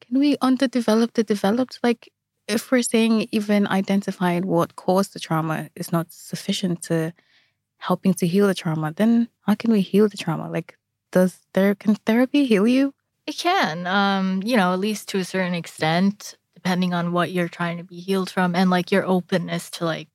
can 0.00 0.18
we 0.18 0.36
underdevelop 0.38 1.12
the 1.14 1.24
developed? 1.24 1.80
Like, 1.82 2.12
if 2.46 2.70
we're 2.70 2.82
saying 2.82 3.28
even 3.32 3.66
identifying 3.66 4.46
what 4.46 4.76
caused 4.76 5.12
the 5.12 5.20
trauma 5.20 5.68
is 5.76 5.92
not 5.92 6.12
sufficient 6.12 6.82
to 6.84 7.12
helping 7.78 8.14
to 8.14 8.26
heal 8.26 8.46
the 8.46 8.54
trauma, 8.54 8.92
then 8.96 9.28
how 9.42 9.54
can 9.54 9.70
we 9.70 9.80
heal 9.80 10.08
the 10.08 10.16
trauma? 10.16 10.50
Like, 10.50 10.76
does 11.12 11.40
there 11.52 11.74
can 11.74 11.94
therapy 11.94 12.44
heal 12.44 12.66
you? 12.66 12.94
It 13.28 13.36
can, 13.36 13.86
um, 13.86 14.42
you 14.42 14.56
know, 14.56 14.72
at 14.72 14.78
least 14.80 15.10
to 15.10 15.18
a 15.18 15.24
certain 15.24 15.52
extent, 15.52 16.38
depending 16.54 16.94
on 16.94 17.12
what 17.12 17.30
you're 17.30 17.50
trying 17.50 17.76
to 17.76 17.84
be 17.84 18.00
healed 18.00 18.30
from 18.30 18.54
and 18.54 18.70
like 18.70 18.90
your 18.90 19.04
openness 19.04 19.68
to 19.72 19.84
like 19.84 20.08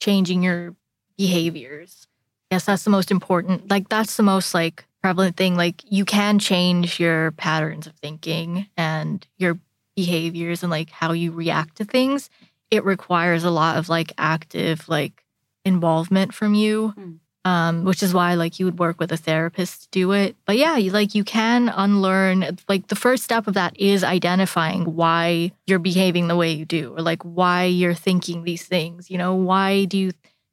changing 0.00 0.42
your 0.42 0.74
behaviors. 1.16 2.08
Yes, 2.50 2.64
that's 2.64 2.82
the 2.82 2.90
most 2.90 3.12
important. 3.12 3.70
Like, 3.70 3.88
that's 3.88 4.16
the 4.16 4.24
most 4.24 4.52
like 4.52 4.84
prevalent 5.00 5.36
thing. 5.36 5.56
Like, 5.56 5.82
you 5.88 6.04
can 6.04 6.40
change 6.40 6.98
your 6.98 7.30
patterns 7.30 7.86
of 7.86 7.94
thinking 7.98 8.66
and 8.76 9.24
your 9.38 9.60
behaviors 9.94 10.64
and 10.64 10.70
like 10.70 10.90
how 10.90 11.12
you 11.12 11.30
react 11.30 11.76
to 11.76 11.84
things. 11.84 12.30
It 12.72 12.84
requires 12.84 13.44
a 13.44 13.50
lot 13.50 13.78
of 13.78 13.88
like 13.88 14.12
active, 14.18 14.88
like, 14.88 15.24
involvement 15.64 16.34
from 16.34 16.54
you 16.54 16.94
Mm. 16.98 17.18
Um, 17.46 17.84
which 17.84 18.02
is 18.02 18.12
why 18.12 18.34
like 18.34 18.58
you 18.58 18.64
would 18.64 18.80
work 18.80 18.98
with 18.98 19.12
a 19.12 19.16
therapist 19.16 19.82
to 19.82 19.88
do 19.92 20.10
it. 20.10 20.34
But 20.46 20.56
yeah, 20.56 20.76
you, 20.76 20.90
like 20.90 21.14
you 21.14 21.22
can 21.22 21.68
unlearn. 21.68 22.58
Like 22.68 22.88
the 22.88 22.96
first 22.96 23.22
step 23.22 23.46
of 23.46 23.54
that 23.54 23.78
is 23.78 24.02
identifying 24.02 24.96
why 24.96 25.52
you're 25.64 25.78
behaving 25.78 26.26
the 26.26 26.34
way 26.34 26.50
you 26.50 26.64
do, 26.64 26.92
or 26.96 27.02
like 27.02 27.22
why 27.22 27.62
you're 27.64 27.94
thinking 27.94 28.42
these 28.42 28.64
things. 28.64 29.08
You 29.12 29.18
know, 29.18 29.36
why 29.36 29.84
do 29.84 29.96
you 29.96 30.10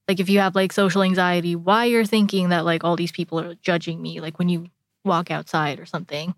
like 0.07 0.19
if 0.19 0.29
you 0.29 0.37
have 0.37 0.53
like 0.53 0.71
social 0.71 1.01
anxiety, 1.01 1.55
why 1.55 1.85
you're 1.85 2.05
thinking 2.05 2.49
that 2.49 2.63
like 2.63 2.83
all 2.83 2.95
these 2.95 3.11
people 3.11 3.39
are 3.39 3.55
judging 3.55 3.99
me, 3.99 4.21
like 4.21 4.37
when 4.37 4.47
you 4.47 4.67
walk 5.03 5.31
outside 5.31 5.79
or 5.79 5.87
something. 5.87 6.35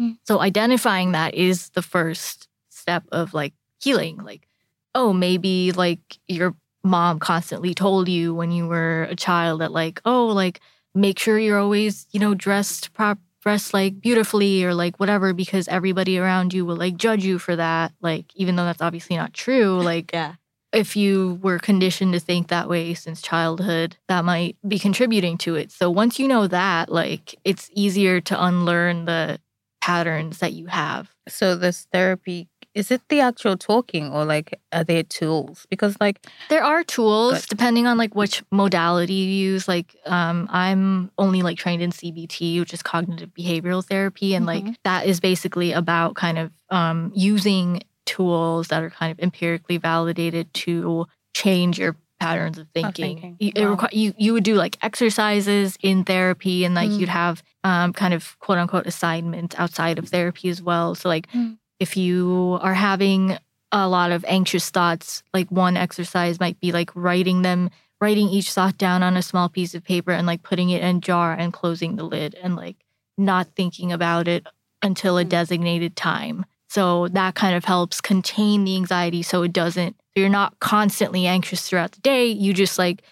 Mm. 0.00 0.18
So 0.22 0.40
identifying 0.40 1.12
that 1.12 1.34
is 1.34 1.70
the 1.70 1.82
first 1.82 2.48
step 2.68 3.02
of 3.10 3.34
like 3.34 3.54
healing. 3.80 4.18
Like, 4.18 4.46
oh, 4.94 5.12
maybe 5.12 5.72
like 5.72 5.98
your 6.28 6.54
mom 6.86 7.18
constantly 7.18 7.74
told 7.74 8.08
you 8.08 8.34
when 8.34 8.50
you 8.50 8.66
were 8.68 9.04
a 9.04 9.16
child 9.16 9.60
that 9.60 9.72
like, 9.72 10.00
oh, 10.04 10.26
like 10.26 10.60
make 10.94 11.18
sure 11.18 11.38
you're 11.38 11.58
always, 11.58 12.06
you 12.12 12.20
know, 12.20 12.34
dressed 12.34 12.92
prop 12.94 13.18
dressed 13.42 13.72
like 13.72 14.00
beautifully 14.00 14.64
or 14.64 14.74
like 14.74 14.96
whatever 14.98 15.32
because 15.32 15.68
everybody 15.68 16.18
around 16.18 16.52
you 16.52 16.64
will 16.64 16.76
like 16.76 16.96
judge 16.96 17.24
you 17.24 17.38
for 17.38 17.54
that. 17.56 17.92
Like 18.00 18.26
even 18.34 18.56
though 18.56 18.64
that's 18.64 18.82
obviously 18.82 19.16
not 19.16 19.34
true, 19.34 19.80
like 19.82 20.12
Yeah, 20.12 20.34
if 20.72 20.96
you 20.96 21.38
were 21.42 21.58
conditioned 21.58 22.12
to 22.12 22.20
think 22.20 22.48
that 22.48 22.68
way 22.68 22.92
since 22.94 23.22
childhood, 23.22 23.96
that 24.08 24.24
might 24.24 24.56
be 24.66 24.78
contributing 24.78 25.38
to 25.38 25.54
it. 25.54 25.72
So 25.72 25.90
once 25.90 26.18
you 26.18 26.28
know 26.28 26.46
that, 26.48 26.90
like 26.90 27.34
it's 27.44 27.70
easier 27.72 28.20
to 28.22 28.44
unlearn 28.44 29.04
the 29.06 29.38
patterns 29.80 30.38
that 30.40 30.52
you 30.52 30.66
have. 30.66 31.10
So 31.28 31.56
this 31.56 31.86
therapy 31.92 32.48
is 32.76 32.90
it 32.90 33.00
the 33.08 33.20
actual 33.20 33.56
talking 33.56 34.12
or 34.12 34.24
like 34.34 34.48
are 34.76 34.84
there 34.84 35.02
tools? 35.02 35.66
Because 35.70 35.96
like 36.00 36.16
There 36.48 36.62
are 36.62 36.84
tools 36.84 37.32
Good. 37.40 37.48
depending 37.48 37.86
on 37.90 37.96
like 38.02 38.14
which 38.14 38.42
modality 38.52 39.14
you 39.14 39.30
use. 39.52 39.66
Like 39.66 39.96
um, 40.16 40.46
I'm 40.62 41.10
only 41.16 41.40
like 41.48 41.56
trained 41.58 41.82
in 41.82 41.90
CBT, 41.90 42.60
which 42.60 42.74
is 42.74 42.82
cognitive 42.82 43.30
behavioral 43.40 43.82
therapy, 43.84 44.34
and 44.36 44.44
like 44.46 44.64
Mhm. 44.64 44.76
that 44.84 45.06
is 45.06 45.20
basically 45.20 45.72
about 45.72 46.14
kind 46.24 46.38
of 46.38 46.50
um, 46.70 47.12
using 47.14 47.82
tools 48.04 48.68
that 48.68 48.82
are 48.82 48.90
kind 49.00 49.10
of 49.12 49.18
empirically 49.20 49.78
validated 49.78 50.52
to 50.64 51.06
change 51.34 51.78
your 51.78 51.96
patterns 52.20 52.58
of 52.58 52.66
thinking. 52.74 53.18
thinking. 53.20 53.36
You, 53.40 53.52
Wow. 53.56 53.76
requi- 53.76 53.92
you 54.02 54.08
you 54.24 54.32
would 54.34 54.44
do 54.44 54.54
like 54.64 54.76
exercises 54.82 55.76
in 55.82 56.04
therapy, 56.04 56.64
and 56.64 56.74
like 56.74 56.90
Mm. 56.90 56.98
you'd 57.00 57.08
have 57.22 57.42
um, 57.64 57.92
kind 57.92 58.14
of 58.14 58.38
quote 58.38 58.58
unquote 58.58 58.86
assignments 58.86 59.56
outside 59.58 59.98
of 59.98 60.08
therapy 60.08 60.48
as 60.48 60.60
well. 60.62 60.94
So 60.94 61.08
like 61.08 61.26
Mm. 61.32 61.58
If 61.80 61.96
you 61.96 62.58
are 62.62 62.74
having 62.74 63.38
a 63.72 63.88
lot 63.88 64.12
of 64.12 64.24
anxious 64.28 64.70
thoughts, 64.70 65.22
like 65.34 65.50
one 65.50 65.76
exercise 65.76 66.40
might 66.40 66.58
be 66.60 66.72
like 66.72 66.90
writing 66.94 67.42
them, 67.42 67.70
writing 68.00 68.28
each 68.28 68.52
thought 68.52 68.78
down 68.78 69.02
on 69.02 69.16
a 69.16 69.22
small 69.22 69.48
piece 69.48 69.74
of 69.74 69.84
paper 69.84 70.12
and 70.12 70.26
like 70.26 70.42
putting 70.42 70.70
it 70.70 70.82
in 70.82 70.96
a 70.96 71.00
jar 71.00 71.32
and 71.32 71.52
closing 71.52 71.96
the 71.96 72.04
lid 72.04 72.34
and 72.42 72.56
like 72.56 72.76
not 73.18 73.48
thinking 73.56 73.92
about 73.92 74.28
it 74.28 74.46
until 74.82 75.18
a 75.18 75.24
Mm. 75.24 75.28
designated 75.28 75.96
time. 75.96 76.44
So 76.68 77.08
that 77.08 77.34
kind 77.34 77.54
of 77.56 77.64
helps 77.64 78.00
contain 78.00 78.64
the 78.64 78.76
anxiety 78.76 79.22
so 79.22 79.42
it 79.42 79.52
doesn't, 79.52 79.96
so 79.96 80.20
you're 80.20 80.28
not 80.28 80.58
constantly 80.60 81.26
anxious 81.26 81.68
throughout 81.68 81.92
the 81.92 82.00
day. 82.00 82.26
You 82.26 82.52
just 82.52 82.78
like 82.78 83.02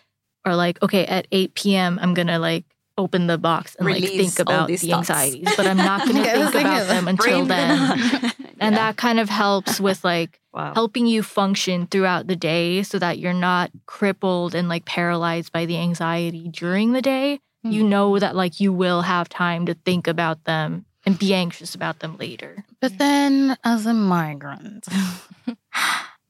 are 0.45 0.57
like, 0.57 0.83
okay, 0.83 1.07
at 1.07 1.27
8 1.33 1.55
p.m., 1.55 1.99
I'm 2.03 2.15
gonna 2.15 2.39
like 2.39 2.65
open 2.97 3.27
the 3.27 3.39
box 3.39 3.75
and 3.77 3.89
like 3.89 4.05
think 4.05 4.39
about 4.39 4.69
the 4.69 4.77
thoughts. 4.77 5.11
anxieties, 5.11 5.55
but 5.57 5.67
I'm 5.67 5.77
not 5.79 6.03
I 6.09 6.39
was 6.39 6.51
think 6.53 6.67
about 6.67 6.87
them 6.87 7.09
until 7.09 7.45
then. 7.45 7.89
them. 7.89 8.31
And 8.61 8.77
Yeah. 8.77 8.85
that 8.87 8.97
kind 8.97 9.19
of 9.19 9.29
helps 9.29 9.81
with 9.81 10.05
like 10.05 10.39
wow. 10.55 10.73
helping 10.75 11.07
you 11.07 11.23
function 11.25 11.87
throughout 11.89 12.29
the 12.29 12.37
day 12.37 12.83
so 12.85 12.99
that 13.01 13.19
you're 13.19 13.33
not 13.35 13.71
crippled 13.87 14.55
and 14.55 14.69
like 14.69 14.85
paralyzed 14.85 15.51
by 15.53 15.67
the 15.67 15.77
anxiety 15.77 16.49
during 16.49 16.93
the 16.93 17.03
day. 17.03 17.41
You 17.65 17.83
Mhm. 17.83 17.89
know 17.89 18.19
that 18.21 18.37
like 18.37 18.61
you 18.61 18.73
will 18.73 19.03
have 19.03 19.29
time 19.29 19.67
to 19.67 19.75
think 19.75 20.07
about 20.07 20.45
them 20.45 20.85
and 21.05 21.19
be 21.19 21.35
anxious 21.35 21.75
about 21.75 21.99
them 21.99 22.17
later. 22.17 22.65
But 22.81 22.97
then, 22.99 23.57
as 23.65 23.87
a 23.87 23.95
migrant, 23.95 24.87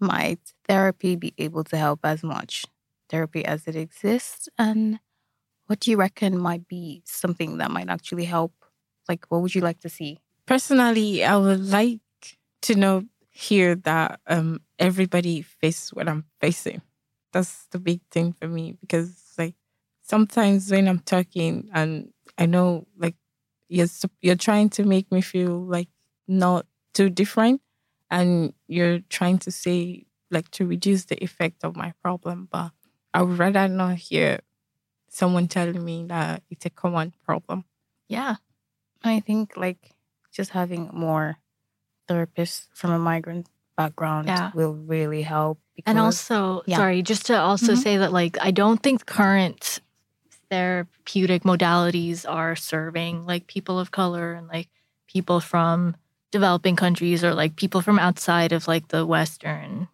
might 0.00 0.40
therapy 0.66 1.16
be 1.16 1.34
able 1.38 1.64
to 1.64 1.76
help 1.76 2.00
as 2.04 2.22
much 2.22 2.64
therapy 3.10 3.44
as 3.44 3.66
it 3.68 3.76
exists? 3.76 4.48
And 4.58 4.98
what 5.66 5.80
do 5.80 5.90
you 5.90 5.96
reckon 5.96 6.38
might 6.38 6.68
be 6.68 7.02
something 7.06 7.58
that 7.58 7.70
might 7.70 7.88
actually 7.88 8.24
help? 8.24 8.52
Like, 9.08 9.26
what 9.28 9.42
would 9.42 9.54
you 9.54 9.60
like 9.60 9.80
to 9.80 9.88
see? 9.88 10.20
Personally, 10.46 11.24
I 11.24 11.36
would 11.36 11.64
like 11.64 12.00
to 12.62 12.74
know 12.74 13.04
here 13.30 13.74
that 13.74 14.20
um 14.26 14.60
everybody 14.78 15.42
faces 15.42 15.90
what 15.92 16.08
I'm 16.08 16.24
facing. 16.40 16.82
That's 17.32 17.66
the 17.70 17.78
big 17.78 18.00
thing 18.10 18.32
for 18.32 18.46
me 18.46 18.76
because 18.80 19.34
like 19.36 19.54
sometimes 20.02 20.70
when 20.70 20.88
I'm 20.88 21.00
talking 21.00 21.68
and 21.72 22.10
I 22.38 22.46
know 22.46 22.86
like 22.96 23.16
you're 23.68 23.88
you're 24.22 24.36
trying 24.36 24.70
to 24.70 24.84
make 24.84 25.10
me 25.10 25.20
feel 25.20 25.60
like 25.60 25.88
not 26.28 26.66
too 26.92 27.10
different 27.10 27.60
and 28.10 28.52
you're 28.68 29.00
trying 29.10 29.38
to 29.38 29.50
say 29.50 30.06
like 30.30 30.50
to 30.52 30.66
reduce 30.66 31.06
the 31.06 31.22
effect 31.22 31.64
of 31.64 31.76
my 31.76 31.92
problem 32.02 32.48
but 32.50 32.70
I 33.12 33.22
would 33.22 33.38
rather 33.38 33.68
not 33.68 33.96
hear 33.96 34.40
someone 35.14 35.46
telling 35.46 35.78
me 35.84 36.04
that 36.08 36.42
it's 36.50 36.66
a 36.66 36.70
common 36.70 37.14
problem. 37.24 37.64
Yeah. 38.08 38.36
I 39.04 39.20
think 39.20 39.56
like 39.56 39.94
just 40.32 40.50
having 40.50 40.90
more 40.92 41.38
therapists 42.08 42.66
from 42.74 42.90
a 42.90 42.98
migrant 42.98 43.46
background 43.76 44.26
Yeah. 44.28 44.50
will 44.54 44.74
really 44.74 45.22
help. 45.22 45.58
Because, 45.76 45.90
And 45.90 45.98
also, 45.98 46.62
Yeah. 46.66 46.76
sorry, 46.78 47.02
just 47.02 47.26
to 47.26 47.38
also 47.38 47.72
Mhm. 47.74 47.82
say 47.82 47.96
that 47.98 48.12
like 48.12 48.36
I 48.40 48.50
don't 48.50 48.82
think 48.82 49.06
current 49.06 49.80
therapeutic 50.50 51.42
modalities 51.42 52.24
are 52.28 52.56
serving 52.56 53.26
like 53.26 53.46
people 53.46 53.78
of 53.78 53.90
color 53.90 54.32
and 54.34 54.46
like 54.48 54.68
people 55.06 55.40
from 55.40 55.96
developing 56.30 56.76
countries 56.76 57.22
or 57.24 57.34
like 57.34 57.56
people 57.56 57.80
from 57.80 57.98
outside 57.98 58.52
of 58.52 58.66
like 58.68 58.88
the 58.88 59.06
western 59.06 59.88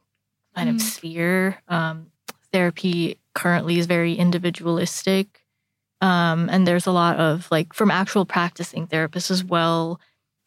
kind 0.54 0.68
of 0.68 0.76
Mm. 0.76 0.80
sphere. 0.80 1.62
Um, 1.68 2.10
therapy 2.52 3.16
currently 3.42 3.78
is 3.78 3.86
very 3.86 4.14
individualistic. 4.14 5.26
Um, 6.00 6.48
and 6.50 6.66
there's 6.66 6.86
a 6.86 6.92
lot 6.92 7.16
of 7.18 7.46
like 7.50 7.72
from 7.74 7.90
actual 7.90 8.24
practicing 8.24 8.86
therapists 8.86 9.30
as 9.30 9.42
well 9.44 10.00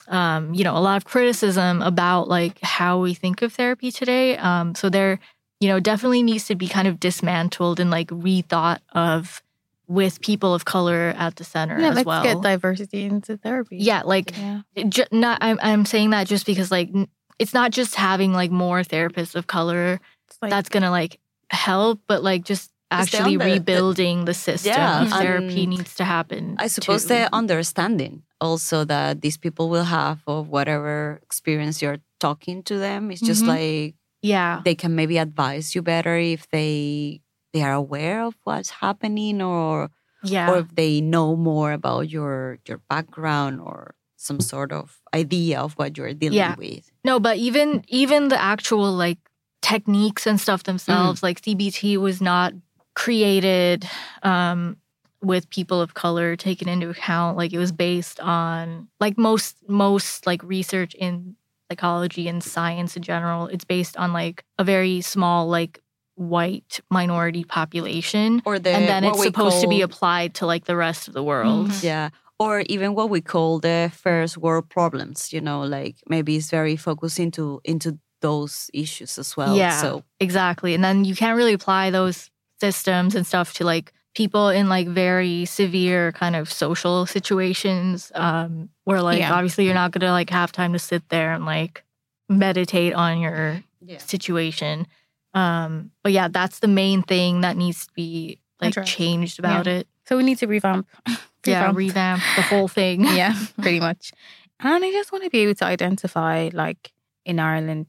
um, 0.10 0.54
you 0.54 0.66
know, 0.66 0.76
a 0.76 0.84
lot 0.84 0.98
of 0.98 1.06
criticism 1.06 1.82
about 1.82 2.28
like 2.28 2.60
how 2.62 3.00
we 3.00 3.14
think 3.14 3.42
of 3.42 3.54
therapy 3.54 3.90
today. 3.90 4.36
Um, 4.38 4.76
so 4.76 4.90
they're 4.90 5.18
you 5.62 5.70
know, 5.70 5.80
definitely 5.80 6.24
needs 6.24 6.46
to 6.48 6.56
be 6.56 6.68
kind 6.68 6.90
of 6.90 7.00
dismantled 7.00 7.80
and 7.80 7.90
like 7.90 8.10
rethought 8.10 8.80
of 8.92 9.42
with 9.88 10.20
people 10.20 10.54
of 10.54 10.66
color 10.66 11.14
at 11.18 11.38
the 11.38 11.46
center 11.46 11.80
Yeah, 11.80 11.92
as 11.92 11.96
let's 11.96 12.06
well. 12.06 12.22
get 12.22 12.42
diversity 12.42 13.04
into 13.06 13.38
therapy. 13.38 13.78
yeah, 13.78 14.02
like 14.04 14.36
Yeah. 14.38 14.62
ju- 14.90 15.06
not 15.14 15.38
I'm 15.40 15.58
I'm 15.62 15.86
saying 15.86 16.10
that 16.10 16.28
just 16.28 16.46
because 16.46 16.70
like 16.70 16.90
n- 16.94 17.08
it's 17.40 17.54
not 17.54 17.72
just 17.72 17.96
having 17.96 18.34
like 18.34 18.52
more 18.52 18.82
therapists 18.82 19.36
of 19.36 19.48
color 19.48 20.02
like, 20.42 20.50
that's 20.52 20.68
gonna 20.68 20.92
like 20.92 21.18
help, 21.50 22.02
but 22.08 22.22
like 22.24 22.44
just 22.44 22.73
actually 23.02 23.34
under- 23.36 23.46
the- 23.46 23.54
rebuilding 23.54 24.26
the 24.26 24.34
system. 24.34 24.74
Yeah, 24.74 25.06
Therapy 25.10 25.66
needs 25.66 25.96
to 25.96 26.04
happen. 26.04 26.56
I 26.60 26.68
suppose 26.68 27.04
too. 27.04 27.10
the 27.16 27.30
understanding 27.34 28.24
also 28.40 28.84
that 28.86 29.22
these 29.22 29.38
people 29.38 29.70
will 29.70 29.86
have 29.86 30.20
of 30.28 30.50
whatever 30.50 31.20
experience 31.24 31.82
you're 31.82 32.00
talking 32.20 32.64
to 32.64 32.78
them. 32.78 33.12
It's 33.12 33.22
just 33.22 33.44
Mhm. 33.44 33.48
like 33.56 33.96
yeah, 34.22 34.62
they 34.64 34.76
can 34.76 34.96
maybe 34.96 35.18
advise 35.18 35.76
you 35.76 35.82
better 35.82 36.16
if 36.18 36.48
they 36.50 37.20
they 37.54 37.62
are 37.62 37.74
aware 37.74 38.24
of 38.24 38.36
what's 38.46 38.70
happening 38.82 39.42
or 39.42 39.90
yeah, 40.24 40.50
or 40.50 40.60
if 40.60 40.74
they 40.76 41.02
know 41.02 41.36
more 41.36 41.72
about 41.74 42.10
your 42.10 42.60
your 42.68 42.80
background 42.90 43.60
or 43.60 43.96
some 44.16 44.40
sort 44.40 44.72
of 44.72 45.02
idea 45.14 45.60
of 45.60 45.74
what 45.74 45.98
you're 45.98 46.14
dealing 46.14 46.38
Yeah. 46.40 46.56
with. 46.58 46.90
No, 47.04 47.20
but 47.20 47.36
even 47.38 47.84
even 47.90 48.30
the 48.30 48.42
actual 48.42 48.90
like 48.94 49.20
techniques 49.62 50.26
and 50.28 50.40
stuff 50.40 50.64
themselves, 50.64 51.22
like 51.24 51.42
CBT 51.42 51.98
was 51.98 52.22
not 52.22 52.54
created 52.96 53.88
um 54.24 54.78
with 55.22 55.50
people 55.50 55.80
of 55.80 55.94
color 55.94 56.36
taken 56.36 56.68
into 56.68 56.90
account. 56.90 57.38
Like 57.38 57.54
it 57.54 57.58
was 57.58 57.72
based 57.72 58.20
on 58.20 58.90
like 59.00 59.18
most 59.18 59.58
most 59.70 60.28
like 60.28 60.44
research 60.44 60.94
in 60.96 61.36
psychology 61.72 62.28
and 62.28 62.44
science 62.44 62.96
in 62.98 63.04
general, 63.04 63.48
it's 63.48 63.64
based 63.66 63.98
on 63.98 64.14
like 64.14 64.44
a 64.60 64.64
very 64.64 65.02
small 65.02 65.48
like 65.48 65.80
white 66.16 66.80
minority 66.92 67.44
population. 67.44 68.42
Or 68.46 68.60
the 68.60 68.70
and 68.72 68.88
then 68.88 69.04
it's 69.04 69.18
we 69.20 69.26
supposed 69.26 69.62
to 69.62 69.68
be 69.68 69.82
applied 69.82 70.36
to 70.36 70.46
like 70.46 70.66
the 70.66 70.76
rest 70.76 71.08
of 71.08 71.14
the 71.14 71.24
world. 71.24 71.70
Mhm. 71.70 71.84
Yeah. 71.84 72.10
Or 72.40 72.64
even 72.68 72.94
what 72.94 73.10
we 73.10 73.22
call 73.22 73.60
the 73.60 73.92
first 73.96 74.38
world 74.38 74.70
problems, 74.70 75.32
you 75.32 75.40
know, 75.40 75.62
like 75.62 75.96
maybe 76.08 76.36
it's 76.36 76.50
very 76.50 76.76
focused 76.76 77.20
into 77.20 77.62
into 77.64 77.98
those 78.22 78.70
issues 78.74 79.18
as 79.18 79.36
well. 79.38 79.56
Yeah. 79.56 79.82
So 79.82 80.04
Exactly. 80.20 80.74
And 80.74 80.84
then 80.84 81.06
you 81.06 81.16
can't 81.16 81.38
really 81.38 81.54
apply 81.54 81.92
those 81.92 82.30
systems 82.60 83.16
and 83.16 83.26
stuff 83.28 83.54
to 83.56 83.64
like 83.66 83.92
people 84.16 84.50
in 84.50 84.70
like 84.70 84.88
very 84.88 85.44
severe 85.46 86.12
kind 86.12 86.36
of 86.36 86.52
social 86.52 87.06
situations 87.06 88.12
um 88.16 88.70
where 88.84 89.02
like 89.02 89.20
Yeah. 89.20 89.34
obviously 89.34 89.66
you're 89.66 89.74
not 89.74 89.92
going 89.92 90.02
to 90.08 90.12
like 90.12 90.30
have 90.30 90.52
time 90.52 90.74
to 90.74 90.80
sit 90.80 91.10
there 91.10 91.34
and 91.34 91.46
like 91.46 91.84
meditate 92.30 92.94
on 92.94 93.20
your 93.20 93.64
yeah. 93.86 93.98
situation. 93.98 94.88
Um 95.34 95.92
but 96.04 96.12
yeah, 96.12 96.28
that's 96.28 96.60
the 96.60 96.68
main 96.68 97.02
thing 97.02 97.42
that 97.42 97.58
needs 97.58 97.88
to 97.88 97.94
be 97.94 98.40
like 98.62 98.72
Addressed. 98.72 98.92
changed 98.94 99.40
about 99.40 99.68
it. 99.68 99.88
So 100.06 100.16
we 100.18 100.24
need 100.24 100.38
to 100.40 100.48
revamp. 100.48 100.88
Yeah, 101.46 101.60
revamp. 101.60 101.78
revamp 101.78 102.22
the 102.38 102.42
whole 102.44 102.70
thing. 102.70 103.04
yeah, 103.22 103.36
pretty 103.62 103.80
much. 103.90 104.14
And 104.62 104.82
I 104.86 104.92
just 104.94 105.12
want 105.12 105.26
to 105.26 105.30
be 105.30 105.40
able 105.40 105.56
to 105.56 105.66
identify, 105.66 106.50
like 106.54 106.94
in 107.26 107.38
Ireland, 107.38 107.88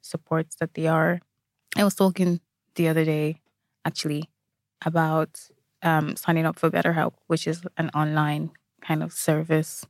supports 0.00 0.56
that 0.60 0.72
they 0.72 0.86
are. 0.86 1.20
I 1.76 1.84
was 1.84 1.94
talking 1.94 2.40
the 2.74 2.88
other 2.88 3.04
day, 3.04 3.42
actually, 3.86 4.22
about 4.84 5.32
um, 5.82 6.16
signing 6.16 6.44
up 6.48 6.58
for 6.58 6.70
BetterHelp, 6.70 7.14
which 7.28 7.46
is 7.46 7.58
an 7.76 7.88
online 7.94 8.50
kind 8.82 9.02
of 9.02 9.12
service 9.12 9.86